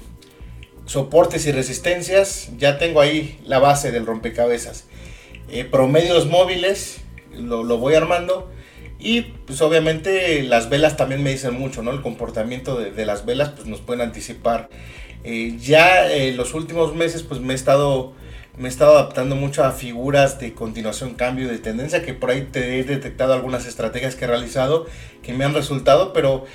soportes 0.85 1.45
y 1.45 1.51
resistencias. 1.51 2.49
Ya 2.57 2.79
tengo 2.79 3.01
ahí 3.01 3.39
la 3.45 3.59
base 3.59 3.91
del 3.91 4.07
rompecabezas. 4.07 4.85
Eh, 5.49 5.65
promedios 5.65 6.25
móviles, 6.25 7.01
lo, 7.37 7.63
lo, 7.63 7.77
voy 7.77 7.93
armando. 7.93 8.51
Y 8.97 9.21
pues 9.21 9.61
obviamente 9.61 10.41
las 10.41 10.69
velas 10.69 10.97
también 10.97 11.21
me 11.21 11.29
dicen 11.29 11.53
mucho, 11.53 11.83
¿no? 11.83 11.91
El 11.91 12.01
comportamiento 12.01 12.79
de, 12.79 12.89
de 12.89 13.05
las 13.05 13.25
velas 13.25 13.49
pues 13.49 13.67
nos 13.67 13.79
pueden 13.81 14.01
anticipar 14.01 14.69
eh, 15.23 15.55
ya 15.59 16.11
en 16.11 16.37
los 16.37 16.53
últimos 16.53 16.95
meses 16.95 17.23
pues 17.23 17.39
me 17.39 17.53
he 17.53 17.55
estado 17.55 18.13
me 18.57 18.67
he 18.67 18.71
estado 18.71 18.97
adaptando 18.97 19.35
mucho 19.35 19.63
a 19.63 19.71
figuras 19.71 20.39
de 20.39 20.53
continuación, 20.53 21.15
cambio 21.15 21.47
de 21.47 21.57
tendencia, 21.57 22.03
que 22.03 22.13
por 22.13 22.29
ahí 22.29 22.47
te 22.51 22.79
he 22.79 22.83
detectado 22.83 23.33
algunas 23.33 23.65
estrategias 23.65 24.15
que 24.15 24.25
he 24.25 24.27
realizado 24.27 24.85
que 25.23 25.33
me 25.33 25.43
han 25.43 25.55
resultado, 25.55 26.13
pero 26.13 26.45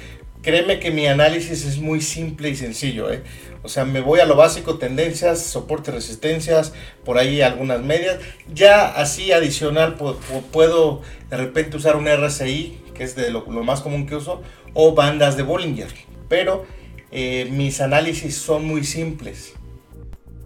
créeme 0.43 0.79
que 0.79 0.93
mi 0.93 1.07
análisis 1.07 1.65
es 1.65 1.79
muy 1.79 2.01
simple 2.01 2.51
y 2.51 2.57
sencillo. 2.57 3.13
¿eh? 3.13 3.25
O 3.65 3.69
sea, 3.69 3.85
me 3.85 4.01
voy 4.01 4.21
a 4.21 4.27
lo 4.27 4.37
básico, 4.37 4.79
tendencias, 4.79 5.43
soporte, 5.43 5.91
resistencias, 5.91 6.73
por 7.05 7.19
ahí 7.19 7.43
algunas 7.43 7.83
medias. 7.83 8.19
Ya 8.55 8.87
así 8.87 9.33
adicional 9.33 9.97
puedo 9.97 11.03
de 11.31 11.37
repente 11.37 11.77
usar 11.77 11.97
un 11.97 12.07
RSI, 12.07 12.81
que 12.95 13.03
es 13.03 13.17
de 13.17 13.31
lo, 13.31 13.45
lo 13.51 13.65
más 13.65 13.81
común 13.81 14.07
que 14.07 14.15
uso, 14.15 14.43
o 14.73 14.95
bandas 14.95 15.37
de 15.37 15.43
Bollinger. 15.43 15.89
Pero 16.29 16.65
eh, 17.11 17.49
mis 17.51 17.81
análisis 17.81 18.37
son 18.37 18.64
muy 18.64 18.85
simples. 18.85 19.55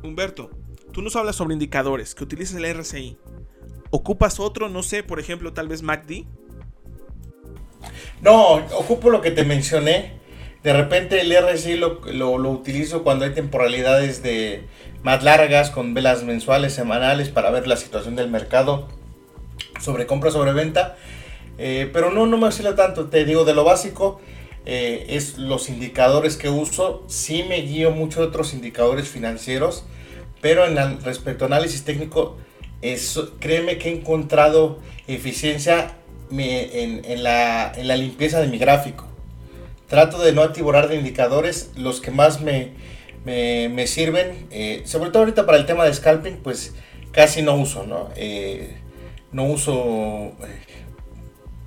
Humberto, 0.03 0.51
tú 0.93 1.03
nos 1.03 1.17
hablas 1.17 1.37
sobre 1.37 1.55
indicadores, 1.55 2.15
que 2.15 2.25
utilizas 2.25 2.57
el 2.57 2.75
RSI. 2.75 3.17
¿Ocupas 3.91 4.41
otro, 4.41 4.69
no 4.69 4.83
sé, 4.83 5.03
por 5.03 5.21
ejemplo, 5.21 5.53
tal 5.53 5.69
vez 5.69 5.83
MACD? 5.83 6.25
No, 8.21 8.55
ocupo 8.55 9.11
lo 9.11 9.21
que 9.21 9.31
te 9.31 9.45
mencioné. 9.45 10.21
De 10.63 10.73
repente 10.73 11.21
el 11.21 11.35
RSI 11.37 11.77
lo, 11.77 12.01
lo, 12.05 12.51
utilizo 12.51 13.03
cuando 13.03 13.25
hay 13.25 13.33
temporalidades 13.33 14.23
de 14.23 14.65
más 15.03 15.25
largas, 15.25 15.71
con 15.71 15.93
velas 15.93 16.23
mensuales, 16.23 16.73
semanales, 16.73 17.29
para 17.31 17.51
ver 17.51 17.67
la 17.67 17.77
situación 17.77 18.15
del 18.15 18.31
mercado 18.31 18.89
sobre 19.81 20.07
compra, 20.07 20.31
sobre 20.31 20.53
venta. 20.53 20.97
Eh, 21.59 21.91
pero 21.93 22.11
no, 22.11 22.27
no 22.27 22.39
me 22.39 22.47
oscila 22.47 22.77
tanto, 22.77 23.07
te 23.07 23.25
digo 23.25 23.45
de 23.45 23.55
lo 23.55 23.65
básico. 23.65 24.21
Eh, 24.65 25.07
es 25.09 25.39
los 25.39 25.69
indicadores 25.69 26.37
que 26.37 26.49
uso. 26.49 27.05
Sí 27.09 27.45
me 27.49 27.63
guío 27.63 27.91
mucho 27.91 28.21
de 28.21 28.27
otros 28.27 28.55
indicadores 28.55 29.09
financieros, 29.09 29.85
pero 30.41 30.67
en 30.67 31.01
respecto 31.03 31.45
a 31.45 31.49
análisis 31.49 31.85
técnico, 31.85 32.37
créeme 33.41 33.79
que 33.79 33.89
he 33.89 33.93
encontrado 33.93 34.79
eficiencia 35.07 35.97
en, 36.31 37.23
la, 37.23 37.73
limpieza 37.97 38.41
de 38.41 38.49
mi 38.49 38.59
gráfico. 38.59 39.07
Trato 39.89 40.19
de 40.19 40.33
no 40.33 40.43
atiborar 40.43 40.89
de 40.89 40.97
indicadores, 40.97 41.71
los 41.77 42.01
que 42.01 42.11
más 42.11 42.41
me, 42.41 42.73
sirven, 43.87 44.47
eh, 44.51 44.83
sobre 44.85 45.11
todo 45.11 45.21
ahorita 45.21 45.45
para 45.45 45.59
el 45.59 45.67
tema 45.67 45.85
de 45.85 45.93
scalping, 45.93 46.37
pues 46.37 46.75
casi 47.13 47.43
no 47.43 47.55
uso, 47.57 47.85
¿no? 47.87 48.09
Eh, 48.17 48.77
no 49.33 49.45
uso 49.45 50.33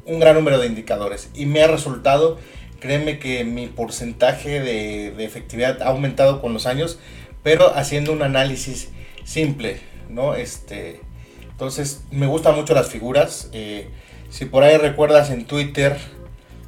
un 0.06 0.20
gran 0.20 0.36
número 0.36 0.60
de 0.60 0.68
indicadores 0.68 1.30
y 1.34 1.46
me 1.46 1.64
ha 1.64 1.68
resultado 1.68 2.38
Créeme 2.80 3.20
que 3.20 3.44
mi 3.44 3.68
porcentaje 3.68 4.60
de, 4.60 5.24
efectividad 5.24 5.82
ha 5.82 5.88
aumentado 5.88 6.42
con 6.42 6.54
los 6.54 6.66
años, 6.66 7.00
pero 7.44 7.76
haciendo 7.76 8.12
un 8.12 8.22
análisis 8.22 8.90
simple, 9.24 9.80
¿no? 10.10 10.36
Este, 10.36 11.02
entonces, 11.50 12.04
me 12.12 12.28
gustan 12.28 12.56
mucho 12.56 12.74
las 12.74 12.90
figuras. 12.90 13.50
Eh, 13.54 13.88
si 14.30 14.46
por 14.46 14.64
ahí 14.64 14.78
recuerdas 14.78 15.30
en 15.30 15.46
Twitter, 15.46 15.98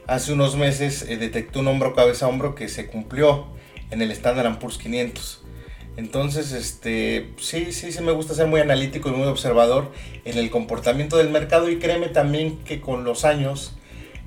hace 0.08 0.34
unos 0.34 0.56
meses 0.56 1.06
eh, 1.08 1.18
detecté 1.18 1.60
un 1.60 1.68
hombro 1.68 1.94
cabeza 1.94 2.28
hombro 2.28 2.56
que 2.56 2.70
se 2.70 2.88
cumplió 2.88 3.48
en 3.92 4.02
el 4.02 4.12
Standard 4.12 4.60
Poor's 4.60 4.78
500. 4.78 5.44
Entonces, 5.98 6.52
este, 6.52 7.32
sí, 7.40 7.72
sí, 7.72 7.92
sí 7.92 8.04
me 8.04 8.12
gusta 8.12 8.36
ser 8.36 8.48
muy 8.48 8.62
analítico 8.62 9.10
y 9.10 9.14
muy 9.14 9.28
observador 9.28 9.92
en 10.26 10.38
el 10.38 10.52
comportamiento 10.52 11.18
del 11.18 11.32
mercado 11.32 11.70
y 11.70 11.80
créeme 11.80 12.08
también 12.08 12.60
que 12.60 12.80
con 12.80 13.04
los 13.04 13.26
años 13.26 13.76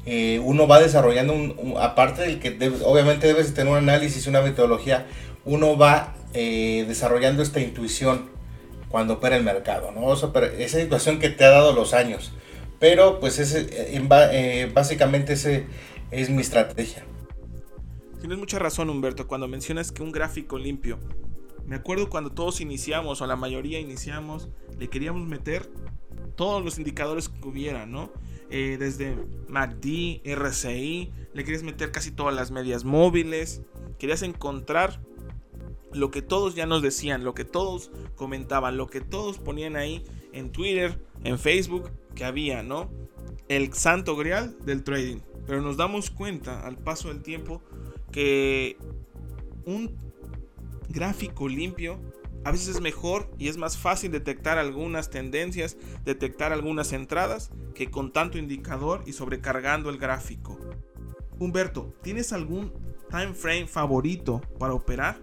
eh, 0.06 0.40
uno 0.42 0.66
va 0.66 0.80
desarrollando, 0.80 1.34
un, 1.34 1.74
aparte 1.78 2.22
del 2.22 2.40
que 2.40 2.56
obviamente 2.84 3.26
debes 3.26 3.52
tener 3.54 3.70
un 3.72 3.78
análisis, 3.78 4.26
una 4.26 4.40
metodología, 4.40 5.06
uno 5.44 5.76
va 5.76 6.14
eh, 6.32 6.84
desarrollando 6.88 7.42
esta 7.42 7.60
intuición 7.60 8.30
cuando 8.88 9.14
opera 9.14 9.36
el 9.36 9.44
mercado, 9.44 9.92
¿no? 9.92 10.12
esa 10.12 10.80
intuición 10.80 11.18
que 11.18 11.28
te 11.28 11.44
ha 11.44 11.50
dado 11.50 11.72
los 11.72 11.94
años. 11.94 12.32
Pero 12.78 13.20
pues 13.20 13.38
ese, 13.38 13.68
eh, 13.70 14.70
básicamente 14.72 15.34
ese 15.34 15.66
es 16.10 16.30
mi 16.30 16.40
estrategia. 16.40 17.04
Tienes 18.20 18.38
mucha 18.38 18.58
razón, 18.58 18.90
Humberto, 18.90 19.28
cuando 19.28 19.48
mencionas 19.48 19.92
que 19.92 20.02
un 20.02 20.12
gráfico 20.12 20.58
limpio. 20.58 20.98
Me 21.66 21.76
acuerdo 21.76 22.10
cuando 22.10 22.32
todos 22.32 22.60
iniciamos, 22.60 23.20
o 23.20 23.26
la 23.26 23.36
mayoría 23.36 23.78
iniciamos, 23.78 24.48
le 24.78 24.88
queríamos 24.88 25.26
meter 25.26 25.70
todos 26.36 26.64
los 26.64 26.78
indicadores 26.78 27.28
que 27.28 27.48
hubiera, 27.48 27.86
¿no? 27.86 28.10
Eh, 28.50 28.76
desde 28.78 29.16
MACD, 29.48 30.20
RCI, 30.24 31.12
le 31.32 31.44
querías 31.44 31.62
meter 31.62 31.92
casi 31.92 32.10
todas 32.10 32.34
las 32.34 32.50
medias 32.50 32.84
móviles, 32.84 33.62
querías 33.98 34.22
encontrar 34.22 35.00
lo 35.92 36.10
que 36.10 36.20
todos 36.20 36.56
ya 36.56 36.66
nos 36.66 36.82
decían, 36.82 37.22
lo 37.22 37.34
que 37.34 37.44
todos 37.44 37.90
comentaban, 38.16 38.76
lo 38.76 38.88
que 38.88 39.00
todos 39.00 39.38
ponían 39.38 39.76
ahí 39.76 40.04
en 40.32 40.50
Twitter, 40.50 41.00
en 41.22 41.38
Facebook, 41.38 41.90
que 42.14 42.24
había, 42.24 42.62
¿no? 42.62 42.90
El 43.48 43.72
santo 43.72 44.16
grial 44.16 44.56
del 44.64 44.82
trading. 44.82 45.18
Pero 45.46 45.62
nos 45.62 45.76
damos 45.76 46.10
cuenta 46.10 46.66
al 46.66 46.76
paso 46.76 47.08
del 47.08 47.22
tiempo 47.22 47.62
que 48.12 48.76
un 49.64 49.96
gráfico 50.88 51.48
limpio 51.48 52.00
a 52.44 52.52
veces 52.52 52.68
es 52.68 52.80
mejor 52.80 53.30
y 53.38 53.48
es 53.48 53.56
más 53.56 53.76
fácil 53.76 54.10
detectar 54.12 54.58
algunas 54.58 55.10
tendencias, 55.10 55.76
detectar 56.04 56.52
algunas 56.52 56.92
entradas 56.92 57.50
que 57.74 57.90
con 57.90 58.12
tanto 58.12 58.38
indicador 58.38 59.02
y 59.06 59.12
sobrecargando 59.12 59.90
el 59.90 59.98
gráfico. 59.98 60.58
Humberto, 61.38 61.94
¿tienes 62.02 62.32
algún 62.32 62.72
time 63.10 63.34
frame 63.34 63.66
favorito 63.66 64.40
para 64.58 64.74
operar? 64.74 65.18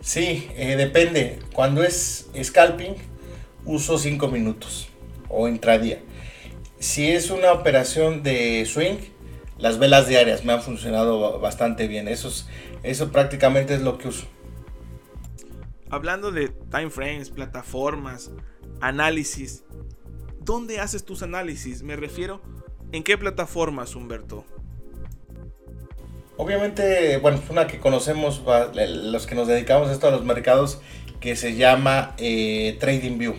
Sí, 0.00 0.48
eh, 0.56 0.76
depende. 0.76 1.40
Cuando 1.52 1.82
es 1.82 2.30
scalping, 2.42 2.94
uso 3.64 3.98
5 3.98 4.28
minutos 4.28 4.88
o 5.28 5.46
intradía. 5.46 6.00
Si 6.78 7.10
es 7.10 7.30
una 7.30 7.52
operación 7.52 8.22
de 8.22 8.64
swing, 8.64 8.96
las 9.58 9.78
velas 9.78 10.08
diarias 10.08 10.44
me 10.44 10.54
han 10.54 10.62
funcionado 10.62 11.38
bastante 11.38 11.86
bien. 11.86 12.08
Eso, 12.08 12.32
eso 12.82 13.12
prácticamente 13.12 13.74
es 13.74 13.82
lo 13.82 13.98
que 13.98 14.08
uso. 14.08 14.26
Hablando 15.90 16.30
de 16.30 16.48
time 16.48 16.90
frames, 16.90 17.30
plataformas, 17.30 18.30
análisis, 18.80 19.64
¿dónde 20.40 20.80
haces 20.80 21.04
tus 21.04 21.22
análisis? 21.22 21.82
Me 21.82 21.96
refiero, 21.96 22.40
¿en 22.92 23.02
qué 23.02 23.18
plataformas, 23.18 23.96
Humberto? 23.96 24.44
Obviamente, 26.36 27.18
bueno, 27.18 27.38
una 27.50 27.66
que 27.66 27.78
conocemos 27.78 28.42
los 28.74 29.26
que 29.26 29.34
nos 29.34 29.46
dedicamos 29.46 29.88
a 29.88 29.92
esto 29.92 30.08
a 30.08 30.10
los 30.10 30.24
mercados 30.24 30.80
que 31.20 31.36
se 31.36 31.54
llama 31.54 32.14
eh, 32.16 32.78
TradingView. 32.80 33.34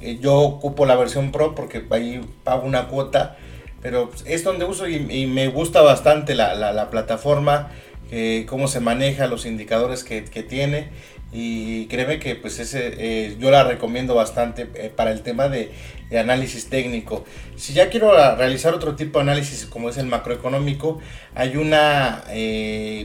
Eh, 0.00 0.18
yo 0.20 0.34
ocupo 0.40 0.84
la 0.84 0.96
versión 0.96 1.32
Pro 1.32 1.54
porque 1.54 1.86
ahí 1.90 2.20
pago 2.42 2.66
una 2.66 2.88
cuota, 2.88 3.36
pero 3.80 4.10
es 4.26 4.42
donde 4.42 4.64
uso 4.64 4.88
y, 4.88 5.26
me 5.26 5.48
gusta 5.48 5.80
bastante 5.80 6.34
la, 6.34 6.88
plataforma, 6.90 7.70
eh, 8.10 8.44
cómo 8.48 8.68
se 8.68 8.80
maneja, 8.80 9.26
los 9.26 9.46
indicadores 9.46 10.04
que, 10.04 10.24
que 10.24 10.42
tiene. 10.42 10.88
Y 11.32 11.86
créeme 11.86 12.20
que 12.20 12.36
pues 12.36 12.60
ese 12.60 12.94
eh, 12.96 13.36
yo 13.40 13.50
la 13.50 13.64
recomiendo 13.64 14.14
bastante 14.14 14.68
eh, 14.74 14.92
para 14.94 15.10
el 15.10 15.22
tema 15.22 15.48
de, 15.48 15.72
análisis 16.16 16.68
técnico. 16.70 17.24
Si 17.56 17.72
ya 17.72 17.90
quiero 17.90 18.12
realizar 18.36 18.72
otro 18.72 18.94
tipo 18.94 19.18
de 19.18 19.24
análisis 19.24 19.66
como 19.66 19.88
es 19.88 19.96
el 19.96 20.06
macroeconómico 20.06 21.00
hay 21.34 21.56
una 21.56 22.22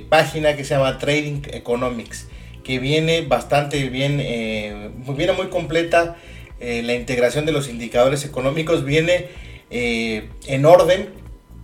página 0.10 0.56
que 0.56 0.64
se 0.64 0.76
llama 0.76 1.00
Trading 1.00 1.42
Economics 1.52 2.28
que 2.64 2.78
viene 2.78 3.22
bastante 3.22 3.84
bien 3.90 4.18
viene 4.18 5.34
muy 5.34 5.48
completa 5.48 6.18
la 6.60 6.94
integración 6.94 7.48
de 7.48 7.52
los 7.52 7.68
indicadores 7.68 8.26
económicos. 8.26 8.86
Viene 8.86 9.30
en 9.72 10.66
orden 10.68 11.10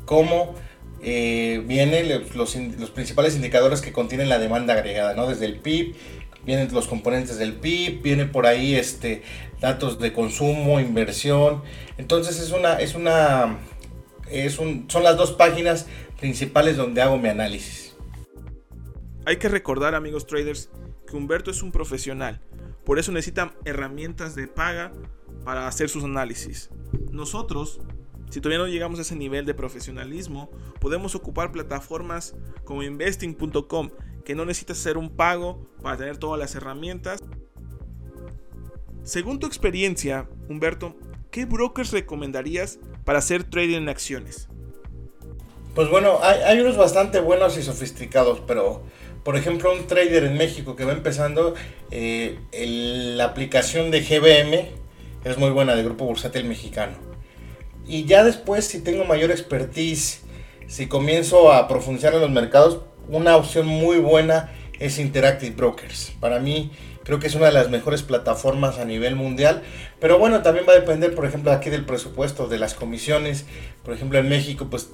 como 0.05 0.55
vienen 1.01 2.09
los, 2.35 2.55
los, 2.55 2.89
principales 2.91 3.35
indicadores 3.35 3.81
que 3.81 3.91
contienen 3.91 4.29
la 4.29 4.39
demanda 4.39 4.73
agregada, 4.73 5.13
¿no? 5.13 5.27
Desde 5.27 5.45
el 5.45 5.59
PIB, 5.59 5.95
vienen 6.45 6.73
los 6.73 6.87
componentes 6.87 7.37
del 7.37 7.53
PIB, 7.53 8.01
viene 8.01 8.25
por 8.25 8.45
ahí 8.45 8.75
este 8.75 9.23
datos 9.59 9.99
de 9.99 10.13
consumo, 10.13 10.79
inversión. 10.79 11.63
Entonces 11.97 12.39
es 12.39 12.51
una 12.51 12.75
es 12.75 12.95
una 12.95 13.57
es 14.29 14.59
un, 14.59 14.89
son 14.89 15.03
las 15.03 15.17
dos 15.17 15.33
páginas 15.33 15.87
principales 16.19 16.77
donde 16.77 17.01
hago 17.01 17.17
mi 17.17 17.29
análisis. 17.29 17.95
Hay 19.25 19.37
que 19.37 19.49
recordar, 19.49 19.95
amigos 19.95 20.27
traders, 20.27 20.69
que 21.07 21.15
Humberto 21.15 21.51
es 21.51 21.63
un 21.63 21.71
profesional. 21.71 22.41
Por 22.83 22.99
eso 22.99 23.11
necesita 23.11 23.55
herramientas 23.65 24.35
de 24.35 24.47
paga 24.47 24.91
para 25.43 25.67
hacer 25.67 25.89
sus 25.89 26.03
análisis. 26.03 26.69
Nosotros 27.11 27.79
si 28.29 28.41
todavía 28.41 28.63
no 28.65 28.67
llegamos 28.67 28.99
a 28.99 29.03
ese 29.03 29.15
nivel 29.15 29.45
de 29.45 29.53
profesionalismo, 29.53 30.49
podemos 30.79 31.15
ocupar 31.15 31.51
plataformas 31.51 32.35
como 32.63 32.83
investing.com, 32.83 33.91
que 34.23 34.35
no 34.35 34.45
necesitas 34.45 34.79
hacer 34.79 34.97
un 34.97 35.15
pago 35.15 35.67
para 35.81 35.97
tener 35.97 36.17
todas 36.17 36.39
las 36.39 36.55
herramientas. 36.55 37.21
Según 39.03 39.39
tu 39.39 39.47
experiencia, 39.47 40.27
Humberto, 40.49 40.97
¿qué 41.31 41.45
brokers 41.45 41.91
recomendarías 41.91 42.79
para 43.03 43.19
hacer 43.19 43.43
trading 43.43 43.77
en 43.77 43.89
acciones? 43.89 44.49
Pues 45.75 45.89
bueno, 45.89 46.19
hay, 46.21 46.59
unos 46.59 46.77
bastante 46.77 47.19
buenos 47.19 47.57
y 47.57 47.61
sofisticados, 47.61 48.41
pero 48.47 48.83
por 49.23 49.35
ejemplo 49.35 49.73
un 49.73 49.87
trader 49.87 50.23
en 50.23 50.37
México 50.37 50.75
que 50.75 50.85
va 50.85 50.93
empezando, 50.93 51.53
eh, 51.91 52.39
la 52.53 53.25
aplicación 53.25 53.91
de 53.91 54.01
GBM 54.01 54.69
es 55.25 55.37
muy 55.37 55.51
buena 55.51 55.75
de 55.75 55.83
Grupo 55.83 56.05
Bursátil 56.05 56.45
Mexicano 56.45 57.14
y 57.87 58.05
ya 58.05 58.23
después, 58.23 58.65
si 58.65 58.81
tengo 58.81 59.05
mayor 59.05 59.31
expertise, 59.31 60.21
si 60.67 60.87
comienzo 60.87 61.51
a 61.51 61.67
profundizar 61.67 62.13
en 62.13 62.21
los 62.21 62.31
mercados, 62.31 62.81
una 63.07 63.35
opción 63.35 63.67
muy 63.67 63.97
buena 63.97 64.51
es 64.79 64.99
Interactive 64.99 65.55
Brokers. 65.55 66.13
Para 66.19 66.39
mí 66.39 66.71
creo 67.03 67.19
que 67.19 67.27
es 67.27 67.35
una 67.35 67.45
de 67.45 67.51
las 67.51 67.69
mejores 67.69 68.01
plataformas 68.01 68.79
a 68.79 68.85
nivel 68.85 69.15
mundial. 69.15 69.61
Pero 69.99 70.17
bueno, 70.17 70.41
también 70.41 70.65
va 70.67 70.73
a 70.73 70.75
depender, 70.75 71.13
por 71.13 71.25
ejemplo, 71.25 71.51
aquí 71.51 71.69
del 71.69 71.85
presupuesto, 71.85 72.47
de 72.47 72.57
las 72.57 72.73
comisiones. 72.73 73.45
Por 73.83 73.93
ejemplo, 73.93 74.17
en 74.17 74.27
México, 74.27 74.67
pues 74.69 74.89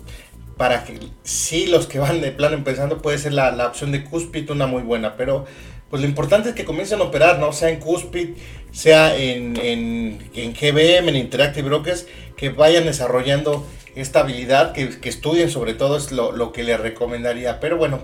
para 0.58 0.84
que 0.84 1.00
sí 1.24 1.68
los 1.68 1.88
que 1.88 2.00
van 2.00 2.22
de 2.22 2.32
plano 2.32 2.56
empezando 2.56 3.02
puede 3.02 3.18
ser 3.18 3.34
la, 3.34 3.52
la 3.52 3.68
opción 3.68 3.92
de 3.92 4.04
Cuspid 4.04 4.52
una 4.52 4.68
muy 4.68 4.84
buena. 4.84 5.16
Pero 5.16 5.46
pues 5.92 6.02
lo 6.02 6.08
importante 6.08 6.50
es 6.50 6.56
que 6.56 6.66
comiencen 6.66 7.02
a 7.02 7.04
operar, 7.04 7.38
¿no? 7.38 7.54
Sea 7.54 7.70
en 7.70 7.80
Cuspid, 7.80 8.30
sea 8.72 9.16
en, 9.16 9.58
en, 9.58 10.30
en 10.34 10.54
GBM, 10.54 11.10
en 11.10 11.16
Interactive 11.18 11.68
Brokers, 11.68 12.08
que 12.38 12.50
vayan 12.50 12.86
desarrollando 12.86 13.68
esta 13.96 14.22
habilidad, 14.22 14.72
que, 14.72 14.98
estudien 15.04 15.50
sobre 15.50 15.74
todo 15.74 15.98
es 15.98 16.12
lo, 16.12 16.52
que 16.54 16.64
les 16.64 16.80
recomendaría. 16.80 17.60
Pero 17.60 17.78
bueno, 17.78 18.00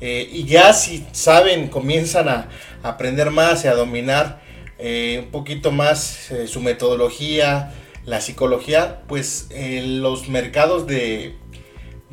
eh, 0.00 0.28
y 0.30 0.44
ya 0.44 0.72
si 0.72 1.06
saben, 1.12 1.68
comienzan 1.68 2.28
a, 2.28 2.48
aprender 2.82 3.30
más 3.30 3.64
y 3.64 3.68
a 3.68 3.74
dominar 3.74 4.42
eh, 4.78 5.20
un 5.24 5.30
poquito 5.30 5.72
más 5.72 6.30
eh, 6.30 6.46
su 6.46 6.60
metodología, 6.60 7.72
la 8.06 8.20
psicología, 8.20 9.02
pues 9.08 9.48
los 9.82 10.28
mercados 10.28 10.86
de 10.86 11.36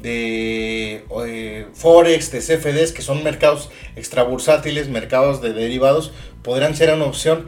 de 0.02 1.68
Forex, 1.74 2.32
de 2.32 2.40
CFDs, 2.40 2.92
que 2.92 3.02
son 3.02 3.24
mercados 3.24 3.70
extrabursátiles, 3.96 4.90
mercados 4.90 5.42
de 5.42 5.54
derivados, 5.54 6.12
podrán 6.44 6.76
ser 6.76 6.94
una 6.94 7.06
opción. 7.06 7.48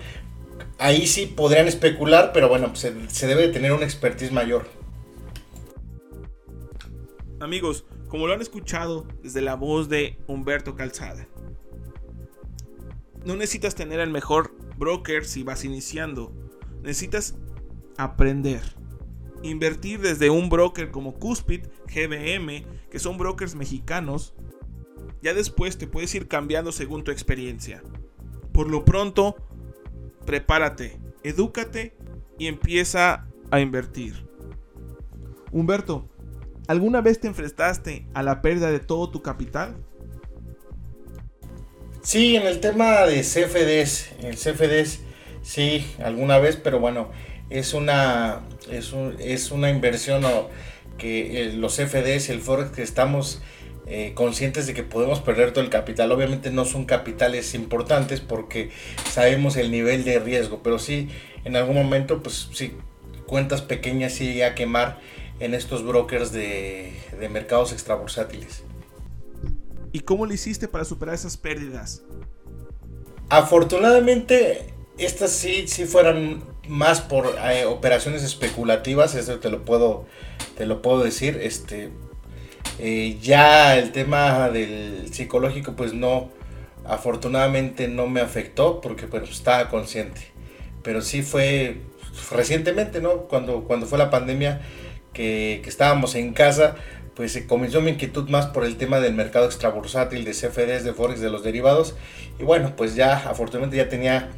Ahí 0.78 1.08
sí 1.08 1.26
podrían 1.26 1.68
especular, 1.68 2.32
pero 2.34 2.50
bueno, 2.50 2.76
se, 2.76 2.94
se 3.10 3.28
debe 3.28 3.44
de 3.44 3.54
tener 3.54 3.74
una 3.74 3.86
expertise 3.86 4.32
mayor. 4.32 4.68
Amigos, 7.40 7.86
como 8.08 8.28
lo 8.28 8.34
han 8.34 8.42
escuchado 8.42 9.08
desde 9.22 9.42
la 9.42 9.56
voz 9.56 9.90
de 9.90 10.18
Humberto 10.28 10.76
Calzada, 10.76 11.28
no 13.26 13.36
necesitas 13.36 13.76
tener 13.76 14.00
el 14.00 14.10
mejor 14.10 14.56
broker 14.78 15.26
si 15.26 15.44
vas 15.44 15.64
iniciando. 15.66 16.34
Necesitas 16.82 17.36
aprender 17.98 18.62
invertir 19.44 20.00
desde 20.00 20.30
un 20.30 20.50
broker 20.50 20.92
como 20.92 21.16
Cuspid, 21.16 21.68
GBM, 21.88 22.66
que 22.90 23.00
son 23.00 23.18
brokers 23.18 23.56
mexicanos. 23.56 24.34
Ya 25.22 25.34
después 25.34 25.78
te 25.78 25.88
puedes 25.88 26.14
ir 26.16 26.28
cambiando 26.28 26.72
según 26.72 27.04
tu 27.04 27.12
experiencia. 27.12 27.84
Por 28.54 28.70
lo 28.70 28.86
pronto, 28.86 29.36
prepárate, 30.26 31.00
edúcate 31.24 31.96
y 32.38 32.48
empieza 32.48 33.28
a 33.52 33.60
invertir. 33.60 34.28
Humberto, 35.52 36.08
¿alguna 36.68 37.02
vez 37.02 37.20
te 37.20 37.28
enfrentaste 37.28 38.08
a 38.14 38.24
la 38.24 38.42
pérdida 38.42 38.72
de 38.72 38.80
todo 38.80 39.10
tu 39.10 39.22
capital? 39.22 39.76
Sí, 42.02 42.36
en 42.36 42.48
el 42.48 42.60
tema 42.60 43.06
de 43.06 43.22
CFDs, 43.22 44.12
el 44.24 44.36
CFDs 44.36 45.02
sí, 45.42 45.86
alguna 46.04 46.40
vez, 46.40 46.56
pero 46.56 46.80
bueno, 46.80 47.10
es 47.50 47.74
una, 47.74 48.42
es, 48.70 49.52
una 49.52 49.70
inversión 49.70 50.24
que 50.98 51.44
eh, 51.44 51.54
los 51.54 51.76
FDs, 51.76 52.30
el 52.30 52.42
Forex, 52.42 52.72
que 52.72 52.84
estamos 52.84 53.42
eh, 53.88 54.12
conscientes 54.14 54.68
de 54.68 54.74
que 54.74 54.84
podemos 54.84 55.20
perder 55.20 55.52
todo 55.52 55.64
el 55.64 55.70
capital. 55.70 56.12
Obviamente 56.12 56.52
no 56.52 56.66
son 56.66 56.86
capitales 56.86 57.56
importantes 57.56 58.22
porque 58.22 58.70
sabemos 59.10 59.58
el 59.58 59.72
nivel 59.72 60.04
de 60.04 60.20
riesgo, 60.20 60.62
pero 60.62 60.78
sí 60.78 61.10
en 61.44 61.56
algún 61.56 61.76
momento, 61.76 62.22
pues 62.22 62.50
sí, 62.54 62.74
cuentas 63.26 63.62
pequeñas 63.62 64.14
sí 64.14 64.42
a 64.42 64.54
quemar 64.54 65.00
en 65.40 65.54
estos 65.54 65.86
brokers 65.86 66.32
de, 66.32 66.94
de 67.20 67.30
mercados 67.30 67.72
extrabursátiles. 67.72 68.64
¿Y 69.92 70.02
cómo 70.02 70.26
lo 70.26 70.34
hiciste 70.34 70.68
para 70.68 70.86
superar 70.86 71.16
esas 71.16 71.38
pérdidas? 71.38 72.04
Afortunadamente, 73.30 74.74
estas 75.06 75.32
sí, 75.32 75.68
sí 75.68 75.86
fueran 75.86 76.44
más 76.68 77.02
por 77.02 77.36
eh, 77.44 77.66
operaciones 77.66 78.24
especulativas, 78.24 79.16
eso 79.16 79.40
te 79.40 79.50
lo 79.50 79.66
puedo, 79.66 80.06
te 80.58 80.66
lo 80.66 80.82
puedo 80.82 81.04
decir. 81.04 81.40
Este, 81.42 81.90
eh, 82.80 83.18
ya 83.22 83.78
el 83.78 83.92
tema 83.92 84.50
del 84.50 85.12
psicológico, 85.12 85.74
pues 85.74 85.94
no, 85.94 86.30
afortunadamente 86.86 87.88
no 87.88 88.08
me 88.08 88.22
afectó 88.22 88.82
porque 88.82 89.08
pues, 89.08 89.30
estaba 89.30 89.70
consciente. 89.70 90.22
Pero 90.84 91.02
sí 91.02 91.22
fue 91.22 91.82
recientemente, 92.32 93.02
¿no? 93.02 93.24
Cuando, 93.24 93.64
cuando 93.64 93.86
fue 93.86 93.98
la 93.98 94.10
pandemia, 94.10 94.62
que, 95.14 95.60
que 95.64 95.70
estábamos 95.70 96.16
en 96.16 96.34
casa, 96.34 96.76
pues 97.16 97.34
se 97.34 97.48
comenzó 97.48 97.82
mi 97.82 97.92
inquietud 97.92 98.30
más 98.30 98.46
por 98.46 98.64
el 98.64 98.78
tema 98.78 99.00
del 99.02 99.14
mercado 99.14 99.46
extrabursátil, 99.46 100.24
de 100.24 100.32
CFDs, 100.32 100.84
de 100.84 100.94
Forex, 100.94 101.20
de 101.20 101.30
los 101.30 101.44
derivados. 101.44 101.96
Y 102.40 102.44
bueno, 102.44 102.74
pues 102.78 102.96
ya 102.96 103.18
afortunadamente 103.18 103.76
ya 103.76 103.90
tenía 103.90 104.30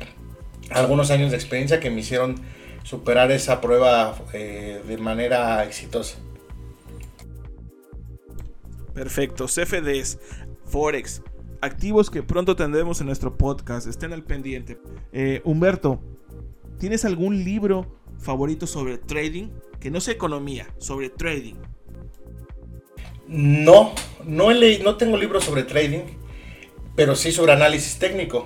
algunos 0.73 1.11
años 1.11 1.31
de 1.31 1.37
experiencia 1.37 1.79
que 1.79 1.89
me 1.89 2.01
hicieron 2.01 2.35
superar 2.83 3.31
esa 3.31 3.61
prueba 3.61 4.15
eh, 4.33 4.81
de 4.87 4.97
manera 4.97 5.63
exitosa. 5.63 6.17
Perfecto, 8.93 9.45
CFDs, 9.45 10.19
Forex, 10.65 11.21
activos 11.61 12.09
que 12.09 12.23
pronto 12.23 12.55
tendremos 12.55 12.99
en 12.99 13.07
nuestro 13.07 13.37
podcast, 13.37 13.87
estén 13.87 14.13
al 14.13 14.23
pendiente. 14.23 14.77
Eh, 15.13 15.41
Humberto, 15.45 16.01
¿tienes 16.79 17.05
algún 17.05 17.43
libro 17.43 17.99
favorito 18.19 18.67
sobre 18.67 18.97
trading? 18.97 19.49
Que 19.79 19.89
no 19.89 20.01
sea 20.01 20.13
economía, 20.13 20.67
sobre 20.77 21.09
trading. 21.09 21.55
No, 23.27 23.93
no, 24.25 24.51
leí, 24.51 24.81
no 24.83 24.97
tengo 24.97 25.17
libros 25.17 25.45
sobre 25.45 25.63
trading, 25.63 26.01
pero 26.95 27.15
sí 27.15 27.31
sobre 27.31 27.53
análisis 27.53 27.97
técnico. 27.97 28.45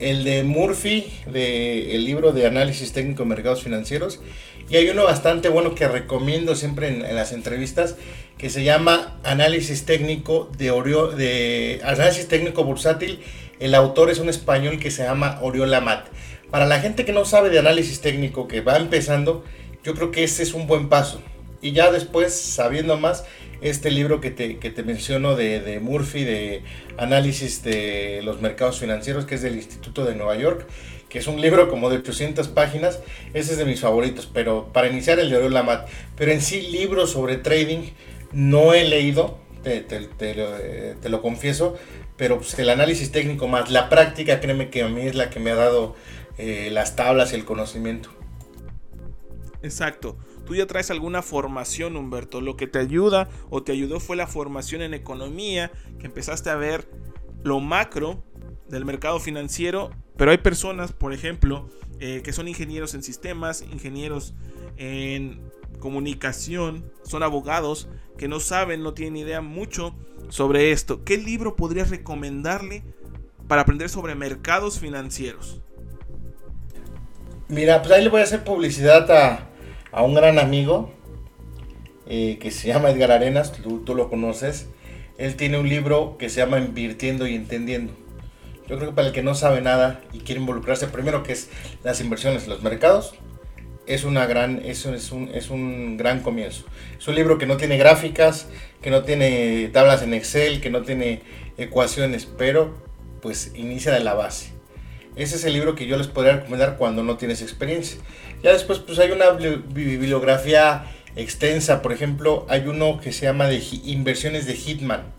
El 0.00 0.24
de 0.24 0.42
Murphy, 0.42 1.12
de, 1.30 1.94
el 1.94 2.04
libro 2.04 2.32
de 2.32 2.46
análisis 2.46 2.92
técnico 2.92 3.22
de 3.22 3.28
mercados 3.28 3.62
financieros. 3.62 4.20
Y 4.68 4.76
hay 4.76 4.88
uno 4.88 5.04
bastante 5.04 5.48
bueno 5.48 5.74
que 5.74 5.86
recomiendo 5.86 6.56
siempre 6.56 6.88
en, 6.88 7.14
las 7.14 7.32
entrevistas, 7.32 7.96
que 8.38 8.50
se 8.50 8.64
llama 8.64 9.18
Análisis 9.22 9.84
técnico 9.84 10.50
de, 10.56 10.70
de 11.16 11.80
Análisis 11.84 12.28
técnico 12.28 12.64
bursátil. 12.64 13.20
El 13.58 13.74
autor 13.74 14.10
es 14.10 14.18
un 14.18 14.28
español 14.28 14.78
que 14.78 14.90
se 14.90 15.02
llama 15.02 15.38
Oriola 15.42 15.80
Mat. 15.80 16.06
Para 16.50 16.66
la 16.66 16.80
gente 16.80 17.04
que 17.04 17.12
no 17.12 17.24
sabe 17.24 17.50
de 17.50 17.60
análisis 17.60 18.00
técnico, 18.00 18.48
que 18.48 18.60
va 18.60 18.76
empezando, 18.76 19.44
yo 19.84 19.94
creo 19.94 20.10
que 20.10 20.24
ese 20.24 20.42
es 20.42 20.52
un 20.52 20.66
buen 20.66 20.88
paso. 20.88 21.20
Y 21.62 21.72
ya 21.72 21.92
después, 21.92 22.34
sabiendo 22.34 22.96
más, 22.96 23.24
este 23.60 23.90
libro 23.90 24.20
que 24.20 24.30
te, 24.30 24.58
que 24.58 24.70
te 24.70 24.82
menciono 24.82 25.36
de, 25.36 25.78
Murphy, 25.80 26.24
de 26.24 26.62
análisis 26.96 27.62
de 27.62 28.20
los 28.24 28.40
mercados 28.40 28.78
financieros, 28.78 29.26
que 29.26 29.34
es 29.34 29.42
del 29.42 29.56
Instituto 29.56 30.04
de 30.04 30.14
Nueva 30.14 30.36
York, 30.36 30.66
que 31.08 31.18
es 31.18 31.26
un 31.26 31.40
libro 31.40 31.68
como 31.68 31.90
de 31.90 31.98
800 31.98 32.48
páginas, 32.48 33.00
ese 33.34 33.52
es 33.52 33.58
de 33.58 33.64
mis 33.64 33.80
favoritos, 33.80 34.30
pero 34.32 34.72
para 34.72 34.88
iniciar 34.88 35.18
el 35.18 35.28
de 35.28 35.36
Oriol 35.36 35.54
Lamat, 35.54 35.88
pero 36.16 36.32
en 36.32 36.40
sí 36.40 36.62
libros 36.62 37.10
sobre 37.10 37.36
trading 37.36 37.90
no 38.32 38.72
he 38.72 38.84
leído, 38.84 39.38
te, 39.62 39.80
te, 39.80 41.08
lo, 41.08 41.20
confieso, 41.20 41.76
pero 42.16 42.38
pues 42.38 42.58
el 42.58 42.70
análisis 42.70 43.12
técnico 43.12 43.48
más 43.48 43.70
la 43.70 43.90
práctica, 43.90 44.40
créeme 44.40 44.70
que 44.70 44.82
a 44.82 44.88
mí 44.88 45.02
es 45.02 45.14
la 45.14 45.28
que 45.28 45.40
me 45.40 45.50
ha 45.50 45.56
dado 45.56 45.96
eh, 46.38 46.70
las 46.72 46.96
tablas 46.96 47.32
y 47.32 47.34
el 47.34 47.44
conocimiento. 47.44 48.08
Exacto 49.62 50.16
tú 50.50 50.56
ya 50.56 50.66
traes 50.66 50.90
alguna 50.90 51.22
formación, 51.22 51.96
Humberto. 51.96 52.40
Lo 52.40 52.56
que 52.56 52.66
te 52.66 52.80
ayuda 52.80 53.28
o 53.50 53.62
te 53.62 53.70
ayudó 53.70 54.00
fue 54.00 54.16
la 54.16 54.26
formación 54.26 54.82
en 54.82 54.94
economía, 54.94 55.70
que 56.00 56.06
empezaste 56.06 56.50
a 56.50 56.56
ver 56.56 56.88
lo 57.44 57.60
macro 57.60 58.24
del 58.68 58.84
mercado 58.84 59.20
financiero, 59.20 59.90
pero 60.16 60.32
hay 60.32 60.38
personas, 60.38 60.90
por 60.90 61.12
ejemplo, 61.12 61.68
eh, 62.00 62.22
que 62.24 62.32
son 62.32 62.48
ingenieros 62.48 62.94
en 62.94 63.04
sistemas, 63.04 63.62
ingenieros 63.62 64.34
en 64.76 65.40
comunicación, 65.78 66.90
son 67.04 67.22
abogados 67.22 67.88
que 68.18 68.26
no 68.26 68.40
saben, 68.40 68.82
no 68.82 68.92
tienen 68.92 69.18
idea 69.18 69.40
mucho 69.40 69.94
sobre 70.30 70.72
esto. 70.72 71.04
¿Qué 71.04 71.16
libro 71.16 71.54
podrías 71.54 71.90
recomendarle 71.90 72.82
para 73.46 73.62
aprender 73.62 73.88
sobre 73.88 74.16
mercados 74.16 74.80
financieros? 74.80 75.62
Mira, 77.46 77.82
pues 77.82 77.94
ahí 77.94 78.02
le 78.02 78.10
voy 78.10 78.20
a 78.20 78.24
hacer 78.24 78.42
publicidad 78.42 79.08
a, 79.12 79.49
a 79.92 80.02
un 80.02 80.14
gran 80.14 80.38
amigo 80.38 80.92
eh, 82.06 82.38
que 82.40 82.50
se 82.50 82.68
llama 82.68 82.90
Edgar 82.90 83.12
Arenas, 83.12 83.52
tú, 83.52 83.94
lo 83.94 84.08
conoces. 84.08 84.68
Él 85.18 85.36
tiene 85.36 85.58
un 85.58 85.68
libro 85.68 86.16
que 86.18 86.28
se 86.28 86.40
llama 86.40 86.58
Invirtiendo 86.58 87.26
y 87.26 87.34
Entendiendo. 87.34 87.92
Yo 88.68 88.76
creo 88.76 88.90
que 88.90 88.94
para 88.94 89.08
el 89.08 89.14
que 89.14 89.22
no 89.22 89.34
sabe 89.34 89.60
nada 89.60 90.00
y 90.12 90.20
quiere 90.20 90.40
involucrarse, 90.40 90.86
primero 90.86 91.22
que 91.22 91.32
es 91.32 91.50
las 91.82 92.00
inversiones 92.00 92.44
en 92.44 92.50
los 92.50 92.62
mercados, 92.62 93.14
es, 93.86 94.04
una 94.04 94.26
gran, 94.26 94.62
eso 94.64 94.94
es, 94.94 95.10
un, 95.10 95.28
es 95.34 95.50
un 95.50 95.96
gran 95.96 96.20
comienzo. 96.20 96.64
Es 96.98 97.06
un 97.08 97.16
libro 97.16 97.38
que 97.38 97.46
no 97.46 97.56
tiene 97.56 97.76
gráficas, 97.76 98.48
que 98.80 98.90
no 98.90 99.02
tiene 99.02 99.68
tablas 99.72 100.02
en 100.02 100.14
Excel, 100.14 100.60
que 100.60 100.70
no 100.70 100.82
tiene 100.82 101.22
ecuaciones, 101.58 102.26
pero 102.26 102.74
pues 103.20 103.52
inicia 103.54 103.92
de 103.92 104.00
la 104.00 104.14
base. 104.14 104.59
Ese 105.20 105.36
es 105.36 105.44
el 105.44 105.52
libro 105.52 105.74
que 105.74 105.86
yo 105.86 105.98
les 105.98 106.06
podría 106.06 106.36
recomendar 106.36 106.78
cuando 106.78 107.02
no 107.02 107.18
tienes 107.18 107.42
experiencia. 107.42 108.00
Ya 108.42 108.54
después 108.54 108.78
pues 108.78 108.98
hay 109.00 109.10
una 109.10 109.32
bibliografía 109.32 110.86
extensa, 111.14 111.82
por 111.82 111.92
ejemplo, 111.92 112.46
hay 112.48 112.66
uno 112.66 112.98
que 112.98 113.12
se 113.12 113.26
llama 113.26 113.46
de 113.46 113.62
Inversiones 113.84 114.46
de 114.46 114.54
Hitman. 114.54 115.12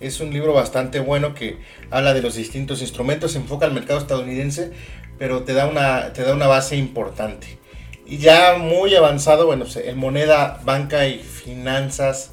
Es 0.00 0.20
un 0.20 0.34
libro 0.34 0.52
bastante 0.52 1.00
bueno 1.00 1.32
que 1.34 1.56
habla 1.90 2.12
de 2.12 2.20
los 2.20 2.34
distintos 2.34 2.82
instrumentos, 2.82 3.32
se 3.32 3.38
enfoca 3.38 3.64
al 3.64 3.72
mercado 3.72 4.00
estadounidense, 4.00 4.72
pero 5.18 5.44
te 5.44 5.54
da 5.54 5.66
una, 5.66 6.12
te 6.12 6.24
da 6.24 6.34
una 6.34 6.46
base 6.46 6.76
importante. 6.76 7.58
Y 8.04 8.18
ya 8.18 8.58
muy 8.58 8.94
avanzado, 8.94 9.46
bueno, 9.46 9.64
en 9.74 9.96
moneda, 9.96 10.60
banca 10.62 11.08
y 11.08 11.20
finanzas 11.20 12.32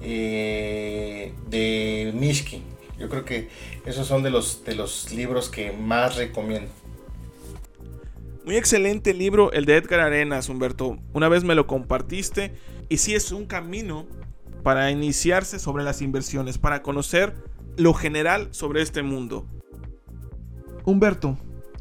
eh, 0.00 1.34
de 1.46 2.10
Mishkin. 2.14 2.77
Yo 2.98 3.08
creo 3.08 3.24
que 3.24 3.48
esos 3.86 4.06
son 4.06 4.22
de 4.22 4.30
los, 4.30 4.64
de 4.64 4.74
los 4.74 5.12
libros 5.12 5.48
que 5.48 5.72
más 5.72 6.16
recomiendo. 6.16 6.70
Muy 8.44 8.56
excelente 8.56 9.12
libro 9.12 9.52
el 9.52 9.66
de 9.66 9.76
Edgar 9.76 10.00
Arenas, 10.00 10.48
Humberto. 10.48 10.98
Una 11.12 11.28
vez 11.28 11.44
me 11.44 11.54
lo 11.54 11.66
compartiste 11.66 12.52
y 12.88 12.96
sí 12.96 13.14
es 13.14 13.30
un 13.30 13.46
camino 13.46 14.06
para 14.62 14.90
iniciarse 14.90 15.58
sobre 15.58 15.84
las 15.84 16.02
inversiones, 16.02 16.58
para 16.58 16.82
conocer 16.82 17.34
lo 17.76 17.94
general 17.94 18.48
sobre 18.50 18.82
este 18.82 19.02
mundo. 19.02 19.46
Humberto, 20.84 21.38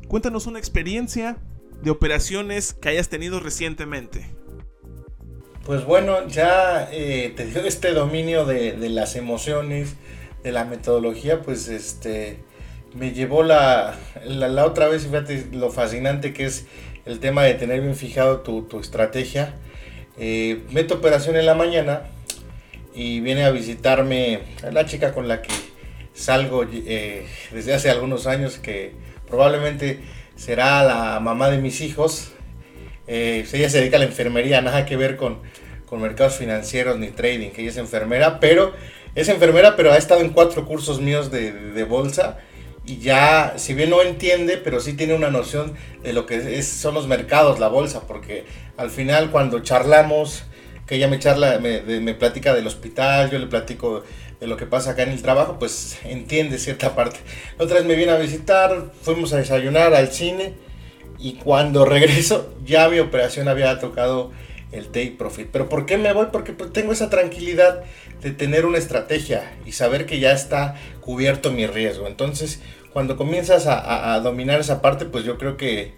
cuéntanos 0.08 0.46
una 0.46 0.60
experiencia 0.60 1.38
de 1.82 1.92
operaciones 1.92 2.74
que 2.74 2.90
hayas 2.90 3.10
tenido 3.10 3.40
recientemente. 3.40 4.30
Pues 5.66 5.86
bueno, 5.86 6.28
ya 6.28 6.90
eh, 6.92 7.34
te 7.36 7.46
dio 7.46 7.62
este 7.62 7.94
dominio 7.94 8.46
de, 8.46 8.74
de, 8.74 8.90
las 8.90 9.16
emociones, 9.16 9.96
de 10.48 10.54
la 10.54 10.64
metodología, 10.64 11.42
pues 11.42 11.68
este 11.68 12.38
me 12.96 13.12
llevó 13.12 13.44
la, 13.44 13.96
la, 14.26 14.66
otra 14.66 14.88
vez, 14.88 15.04
fíjate 15.04 15.48
lo 15.52 15.70
fascinante 15.72 16.34
que 16.34 16.46
es 16.46 16.66
el 17.06 17.20
tema 17.20 17.44
de 17.44 17.54
tener 17.54 17.82
bien 17.82 17.96
fijado 17.96 18.40
tu, 18.40 18.64
tu 18.64 18.80
estrategia. 18.80 19.54
Eh, 20.18 20.64
meto 20.72 20.96
operación 20.96 21.36
en 21.36 21.46
la 21.46 21.54
mañana 21.54 22.04
y 22.96 23.20
viene 23.20 23.44
a 23.44 23.52
visitarme 23.52 24.40
la 24.72 24.86
chica 24.86 25.14
con 25.14 25.28
la 25.28 25.42
que 25.42 25.54
salgo 26.14 26.66
eh, 26.72 27.28
desde 27.52 27.74
hace 27.74 27.90
algunos 27.90 28.26
años, 28.26 28.58
que 28.58 28.94
probablemente 29.28 30.00
será 30.36 30.82
la 30.84 31.20
mamá 31.20 31.50
de 31.50 31.58
mis 31.58 31.82
hijos. 31.82 32.32
Eh, 33.08 33.46
ella 33.52 33.70
se 33.70 33.80
dedica 33.80 33.98
a 33.98 34.00
la 34.00 34.06
enfermería, 34.06 34.62
nada 34.62 34.86
que 34.86 34.96
ver 34.96 35.18
con, 35.18 35.40
con 35.86 36.02
mercados 36.02 36.36
financieros 36.36 36.98
ni 36.98 37.10
trading, 37.10 37.50
ella 37.58 37.70
es 37.70 37.78
enfermera, 37.78 38.40
pero 38.40 38.74
es 39.22 39.30
enfermera, 39.30 39.76
pero 39.76 39.92
ha 39.92 39.98
estado 39.98 40.22
en 40.22 40.30
cuatro 40.30 40.66
cursos 40.66 41.02
míos 41.02 41.32
de, 41.32 41.52
de 41.52 41.84
bolsa 41.84 42.38
y 42.86 43.00
ya, 43.00 43.56
si 43.58 43.74
bien 43.74 43.90
no 43.90 44.02
entiende, 44.02 44.56
pero 44.56 44.80
sí 44.80 44.94
tiene 44.94 45.14
una 45.14 45.30
noción 45.30 45.74
de 46.04 46.14
lo 46.14 46.26
que 46.26 46.58
es, 46.58 46.68
son 46.68 46.94
los 46.94 47.06
mercados, 47.06 47.60
la 47.60 47.68
bolsa, 47.68 48.08
porque 48.08 48.46
al 48.78 48.90
final 48.90 49.30
cuando 49.30 49.60
charlamos, 49.60 50.44
que 50.86 50.96
ella 50.96 51.10
me 51.10 51.20
charla, 51.20 51.60
me, 51.60 51.82
me 51.82 52.14
platica 52.14 52.54
del 52.54 52.66
hospital, 52.66 53.30
yo 53.30 53.40
le 53.40 53.48
platico 53.48 54.04
de 54.40 54.48
lo 54.48 54.56
que 54.56 54.66
pasa 54.68 54.92
acá 54.92 55.04
en 55.04 55.10
el 55.10 55.22
trabajo, 55.22 55.58
pues 55.60 55.98
entiende 56.06 56.58
cierta 56.60 56.96
parte. 56.96 57.20
Otra 57.58 57.78
vez 57.78 57.86
me 57.86 57.96
viene 57.96 58.14
a 58.14 58.18
visitar, 58.18 58.92
fuimos 59.02 59.34
a 59.34 59.38
desayunar 59.38 59.94
al 59.94 60.08
cine 60.14 60.54
y 61.20 61.34
cuando 61.34 61.84
regreso 61.84 62.54
ya 62.64 62.88
mi 62.88 63.00
operación 63.00 63.50
había 63.50 63.80
tocado 63.80 64.32
el 64.72 64.88
take 64.88 65.16
profit. 65.18 65.48
Pero 65.52 65.70
¿por 65.70 65.86
qué 65.86 65.98
me 65.98 66.14
voy? 66.14 66.28
Porque 66.32 66.54
pues, 66.54 66.74
tengo 66.74 66.92
esa 66.92 67.10
tranquilidad 67.10 67.84
de 68.22 68.32
tener 68.32 68.66
una 68.66 68.78
estrategia 68.78 69.58
y 69.66 69.72
saber 69.72 70.06
que 70.06 70.20
ya 70.20 70.32
está 70.32 70.76
cubierto 71.02 71.52
mi 71.52 71.68
riesgo. 71.68 72.08
Entonces, 72.08 72.62
cuando 72.92 73.16
comienzas 73.16 73.66
a, 73.68 74.20
dominar 74.20 74.60
esa 74.60 74.82
parte, 74.82 75.06
pues 75.06 75.24
yo 75.24 75.38
creo 75.38 75.58
que, 75.58 75.94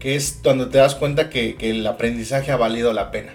es 0.00 0.40
cuando 0.42 0.68
te 0.68 0.78
das 0.78 0.94
cuenta 0.94 1.30
que, 1.30 1.56
el 1.58 1.86
aprendizaje 1.86 2.52
ha 2.52 2.56
valido 2.56 2.92
la 2.92 3.10
pena. 3.10 3.32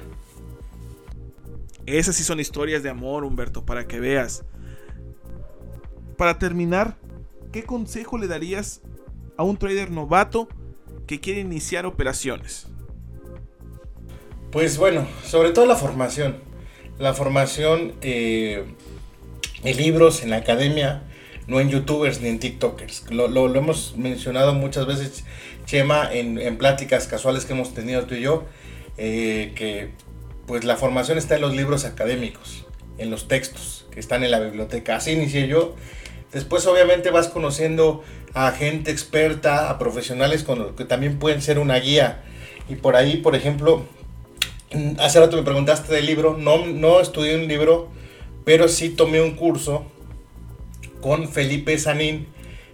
Esas 1.85 2.15
sí 2.15 2.23
son 2.23 2.39
historias 2.39 2.83
de 2.83 2.89
amor, 2.89 3.23
Humberto, 3.23 3.65
para 3.65 3.87
que 3.87 3.99
veas. 3.99 4.45
para 6.17 6.37
terminar, 6.37 6.97
¿qué 7.51 7.63
consejo 7.63 8.17
le 8.17 8.27
darías 8.27 8.81
a 9.37 9.43
un 9.43 9.57
trader 9.57 9.89
novato 9.89 10.47
que 11.07 11.19
quiere 11.19 11.39
iniciar 11.39 11.85
operaciones? 11.87 12.67
Pues 14.51 14.79
bueno, 14.79 15.07
sobre 15.23 15.51
todo 15.51 15.67
la 15.67 15.75
formación. 15.75 16.37
La 16.97 17.13
formación 17.13 17.93
eh, 18.01 18.63
en 19.63 19.77
libros, 19.77 20.23
en 20.23 20.31
la 20.31 20.37
academia, 20.37 21.03
no 21.45 21.59
en 21.59 21.69
youtubers 21.69 22.19
ni 22.21 22.29
en 22.29 22.39
tiktokers. 22.39 23.05
Lo, 23.11 23.55
hemos 23.55 23.95
mencionado 23.95 24.55
muchas 24.55 24.87
veces, 24.87 25.23
Chema, 25.65 26.11
en, 26.11 26.39
en, 26.39 26.57
pláticas 26.57 27.05
casuales 27.05 27.45
que 27.45 27.53
hemos 27.53 27.75
tenido 27.75 28.05
tú 28.05 28.15
y 28.15 28.21
yo, 28.21 28.45
eh, 28.97 29.53
que 29.55 29.91
pues 30.47 30.63
la 30.63 30.77
formación 30.77 31.19
está 31.19 31.35
en 31.35 31.41
los 31.41 31.55
libros 31.55 31.85
académicos, 31.85 32.65
en 32.97 33.11
los 33.11 33.27
textos 33.27 33.85
que 33.91 33.99
están 33.99 34.23
en 34.23 34.31
la 34.31 34.39
biblioteca. 34.39 34.95
Así 34.95 35.11
inicié 35.11 35.47
yo. 35.47 35.75
Después 36.33 36.65
obviamente 36.65 37.11
vas 37.11 37.27
conociendo 37.27 38.03
a 38.33 38.51
gente 38.51 38.89
experta, 38.89 39.69
a 39.69 39.77
profesionales 39.77 40.43
que 40.75 40.85
también 40.85 41.19
pueden 41.19 41.43
ser 41.43 41.59
una 41.59 41.75
guía. 41.75 42.23
Y 42.67 42.75
por 42.75 42.95
ahí, 42.95 43.17
por 43.17 43.35
ejemplo, 43.35 43.85
hace 44.99 45.19
rato 45.19 45.37
me 45.37 45.43
preguntaste 45.43 45.93
del 45.93 46.05
libro, 46.05 46.37
no, 46.37 46.65
no 46.65 46.99
estudié 46.99 47.35
un 47.35 47.47
libro, 47.47 47.89
pero 48.45 48.67
sí 48.67 48.89
tomé 48.89 49.21
un 49.21 49.35
curso 49.35 49.85
con 51.01 51.29
Felipe 51.29 51.77
Sanín, 51.77 52.27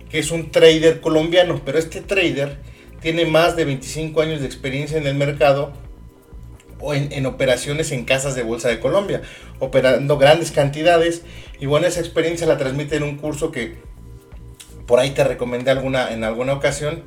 que 0.10 0.20
es 0.20 0.32
un 0.32 0.52
trader 0.52 1.02
colombiano, 1.02 1.62
pero 1.64 1.78
este 1.78 2.02
trader 2.02 2.60
tiene 3.02 3.26
más 3.26 3.56
de 3.56 3.66
25 3.66 4.22
años 4.22 4.40
de 4.42 4.48
experiencia 4.48 4.98
en 4.98 5.08
el 5.08 5.16
mercado 5.16 5.74
o 6.80 6.94
en, 6.94 7.26
operaciones 7.26 7.92
en 7.92 8.04
casas 8.04 8.36
de 8.36 8.44
bolsa 8.44 8.68
de 8.68 8.80
Colombia, 8.80 9.22
operando 9.60 10.18
grandes 10.18 10.52
cantidades. 10.52 11.24
Y 11.60 11.66
bueno, 11.66 11.88
esa 11.88 12.00
experiencia 12.00 12.46
la 12.46 12.58
transmite 12.58 12.96
en 12.96 13.04
un 13.04 13.18
curso 13.18 13.52
que 13.52 13.76
por 14.86 15.00
ahí 15.00 15.12
te 15.12 15.24
recomendé 15.24 15.72
alguna, 15.72 16.12
en 16.12 16.24
alguna 16.24 16.54
ocasión. 16.54 17.04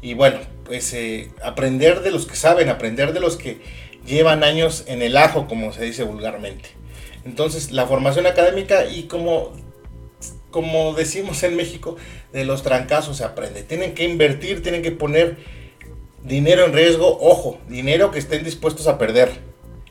Y 0.00 0.14
bueno, 0.14 0.38
pues 0.64 0.92
eh, 0.94 1.30
aprender 1.42 2.00
de 2.00 2.10
los 2.10 2.26
que 2.26 2.36
saben, 2.36 2.68
aprender 2.68 3.12
de 3.12 3.20
los 3.20 3.36
que 3.36 3.58
llevan 4.06 4.44
años 4.44 4.84
en 4.86 5.02
el 5.02 5.16
ajo, 5.16 5.46
como 5.46 5.72
se 5.72 5.84
dice 5.84 6.04
vulgarmente. 6.04 6.70
Entonces, 7.24 7.72
la 7.72 7.86
formación 7.86 8.26
académica 8.26 8.86
y 8.86 9.04
como, 9.04 9.52
como 10.50 10.94
decimos 10.94 11.42
en 11.42 11.56
México, 11.56 11.96
de 12.32 12.44
los 12.44 12.62
trancazos 12.62 13.18
se 13.18 13.24
aprende. 13.24 13.62
Tienen 13.62 13.94
que 13.94 14.04
invertir, 14.04 14.62
tienen 14.62 14.82
que 14.82 14.92
poner 14.92 15.36
dinero 16.22 16.64
en 16.64 16.72
riesgo, 16.72 17.18
ojo, 17.20 17.58
dinero 17.68 18.10
que 18.10 18.18
estén 18.18 18.44
dispuestos 18.44 18.86
a 18.86 18.98
perder. 18.98 19.30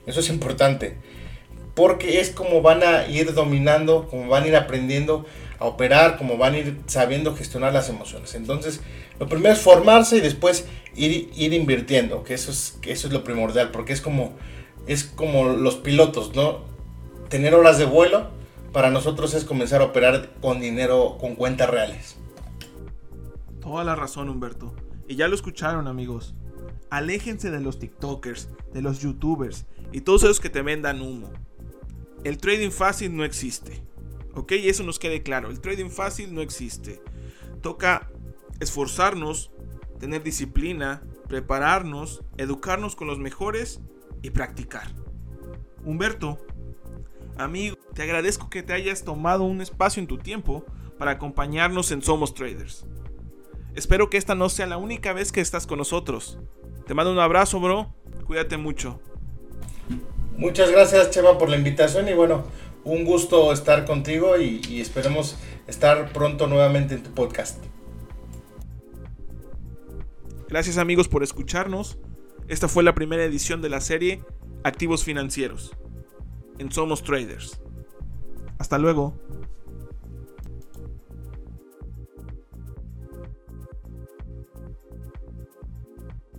Eso 0.06 0.20
es 0.20 0.30
importante. 0.30 0.98
Porque 1.74 2.20
es 2.20 2.30
como 2.30 2.62
van 2.62 2.84
a 2.84 3.08
ir 3.08 3.34
dominando, 3.34 4.08
como 4.10 4.28
van 4.28 4.44
a 4.44 4.48
ir 4.48 4.56
aprendiendo 4.56 5.26
a 5.58 5.66
operar, 5.66 6.18
como 6.18 6.38
van 6.38 6.54
a 6.54 6.58
ir 6.60 6.78
sabiendo 6.86 7.36
gestionar 7.36 7.74
las 7.74 7.90
emociones. 7.90 8.36
Entonces, 8.36 8.82
lo 9.24 9.30
primero 9.30 9.54
es 9.54 9.62
formarse 9.62 10.18
y 10.18 10.20
después 10.20 10.68
ir, 10.98 11.32
ir 11.34 11.54
invirtiendo, 11.54 12.24
que 12.24 12.34
eso, 12.34 12.52
es, 12.52 12.78
eso 12.84 13.08
es 13.08 13.14
lo 13.14 13.24
primordial, 13.24 13.72
porque 13.72 13.94
es 13.94 14.02
como, 14.02 14.34
es 14.86 15.06
como 15.06 15.46
los 15.46 15.76
pilotos, 15.76 16.36
¿no? 16.36 16.66
Tener 17.30 17.56
horas 17.56 17.78
de 17.78 17.86
vuelo 17.86 18.32
para 18.74 18.90
nosotros 18.90 19.34
es 19.34 19.46
comenzar 19.46 19.80
a 19.80 19.86
operar 19.86 20.34
con 20.42 20.60
dinero, 20.60 21.18
con 21.22 21.36
cuentas 21.36 21.70
reales. 21.70 22.18
Toda 23.62 23.86
la 23.86 23.96
razón, 23.96 24.28
Humberto. 24.28 24.76
Y 25.08 25.16
ya 25.16 25.30
lo 25.30 25.36
escucharon, 25.36 25.88
amigos. 25.88 26.36
Aléjense 26.90 27.50
de 27.50 27.62
los 27.62 27.80
TikTokers, 27.80 28.50
de 28.74 28.82
los 28.82 29.00
YouTubers 29.00 29.68
y 29.94 30.02
todos 30.02 30.24
esos 30.24 30.42
que 30.42 30.50
te 30.50 30.62
vendan 30.62 31.02
humo. 31.02 31.32
El 32.26 32.40
trading 32.40 32.72
fácil 32.72 33.16
no 33.16 33.24
existe. 33.24 33.82
¿Ok? 34.34 34.52
Eso 34.52 34.84
nos 34.84 35.00
quede 35.00 35.24
claro. 35.24 35.50
El 35.50 35.62
trading 35.62 35.90
fácil 35.90 36.34
no 36.34 36.42
existe. 36.42 37.02
Toca 37.62 38.10
esforzarnos, 38.64 39.52
tener 40.00 40.24
disciplina, 40.24 41.04
prepararnos, 41.28 42.24
educarnos 42.38 42.96
con 42.96 43.08
los 43.08 43.20
mejores 43.20 43.82
y 44.22 44.32
practicar. 44.32 44.88
Humberto, 45.86 46.38
amigo, 47.38 47.78
te 47.94 48.04
agradezco 48.04 48.50
que 48.50 48.64
te 48.64 48.74
hayas 48.74 49.04
tomado 49.04 49.44
un 49.44 49.62
espacio 49.62 50.02
en 50.02 50.08
tu 50.08 50.18
tiempo 50.18 50.66
para 50.98 51.12
acompañarnos 51.12 51.92
en 51.92 52.02
Somos 52.02 52.34
Traders. 52.34 52.86
Espero 53.76 54.10
que 54.10 54.18
esta 54.18 54.36
no 54.36 54.50
sea 54.50 54.68
la 54.68 54.78
única 54.78 55.14
vez 55.14 55.32
que 55.32 55.42
estás 55.42 55.66
con 55.66 55.80
nosotros. 55.80 56.38
Te 56.86 56.94
mando 56.94 57.12
un 57.12 57.20
abrazo, 57.20 57.60
bro. 57.60 57.94
Cuídate 58.26 58.58
mucho. 58.58 59.00
Muchas 60.38 60.72
gracias, 60.72 61.12
Chema, 61.12 61.38
por 61.38 61.50
la 61.50 61.58
invitación 61.58 62.08
y 62.08 62.14
bueno, 62.14 62.44
un 62.84 63.06
gusto 63.06 63.52
estar 63.54 63.86
contigo 63.86 64.38
y, 64.38 64.62
y 64.68 64.82
esperemos 64.82 65.38
estar 65.68 66.12
pronto 66.12 66.48
nuevamente 66.48 66.96
en 66.96 67.04
tu 67.04 67.12
podcast. 67.12 67.64
Gracias 70.54 70.78
amigos 70.78 71.08
por 71.08 71.24
escucharnos. 71.24 71.98
Esta 72.48 72.68
fue 72.68 72.84
la 72.84 72.94
primera 72.94 73.24
edición 73.24 73.64
de 73.64 73.70
la 73.70 73.82
serie 73.82 74.24
Activos 74.64 75.04
Financieros 75.04 75.76
en 76.60 76.72
Somos 76.72 77.02
Traders. 77.04 77.60
Hasta 78.60 78.78
luego. 78.78 79.20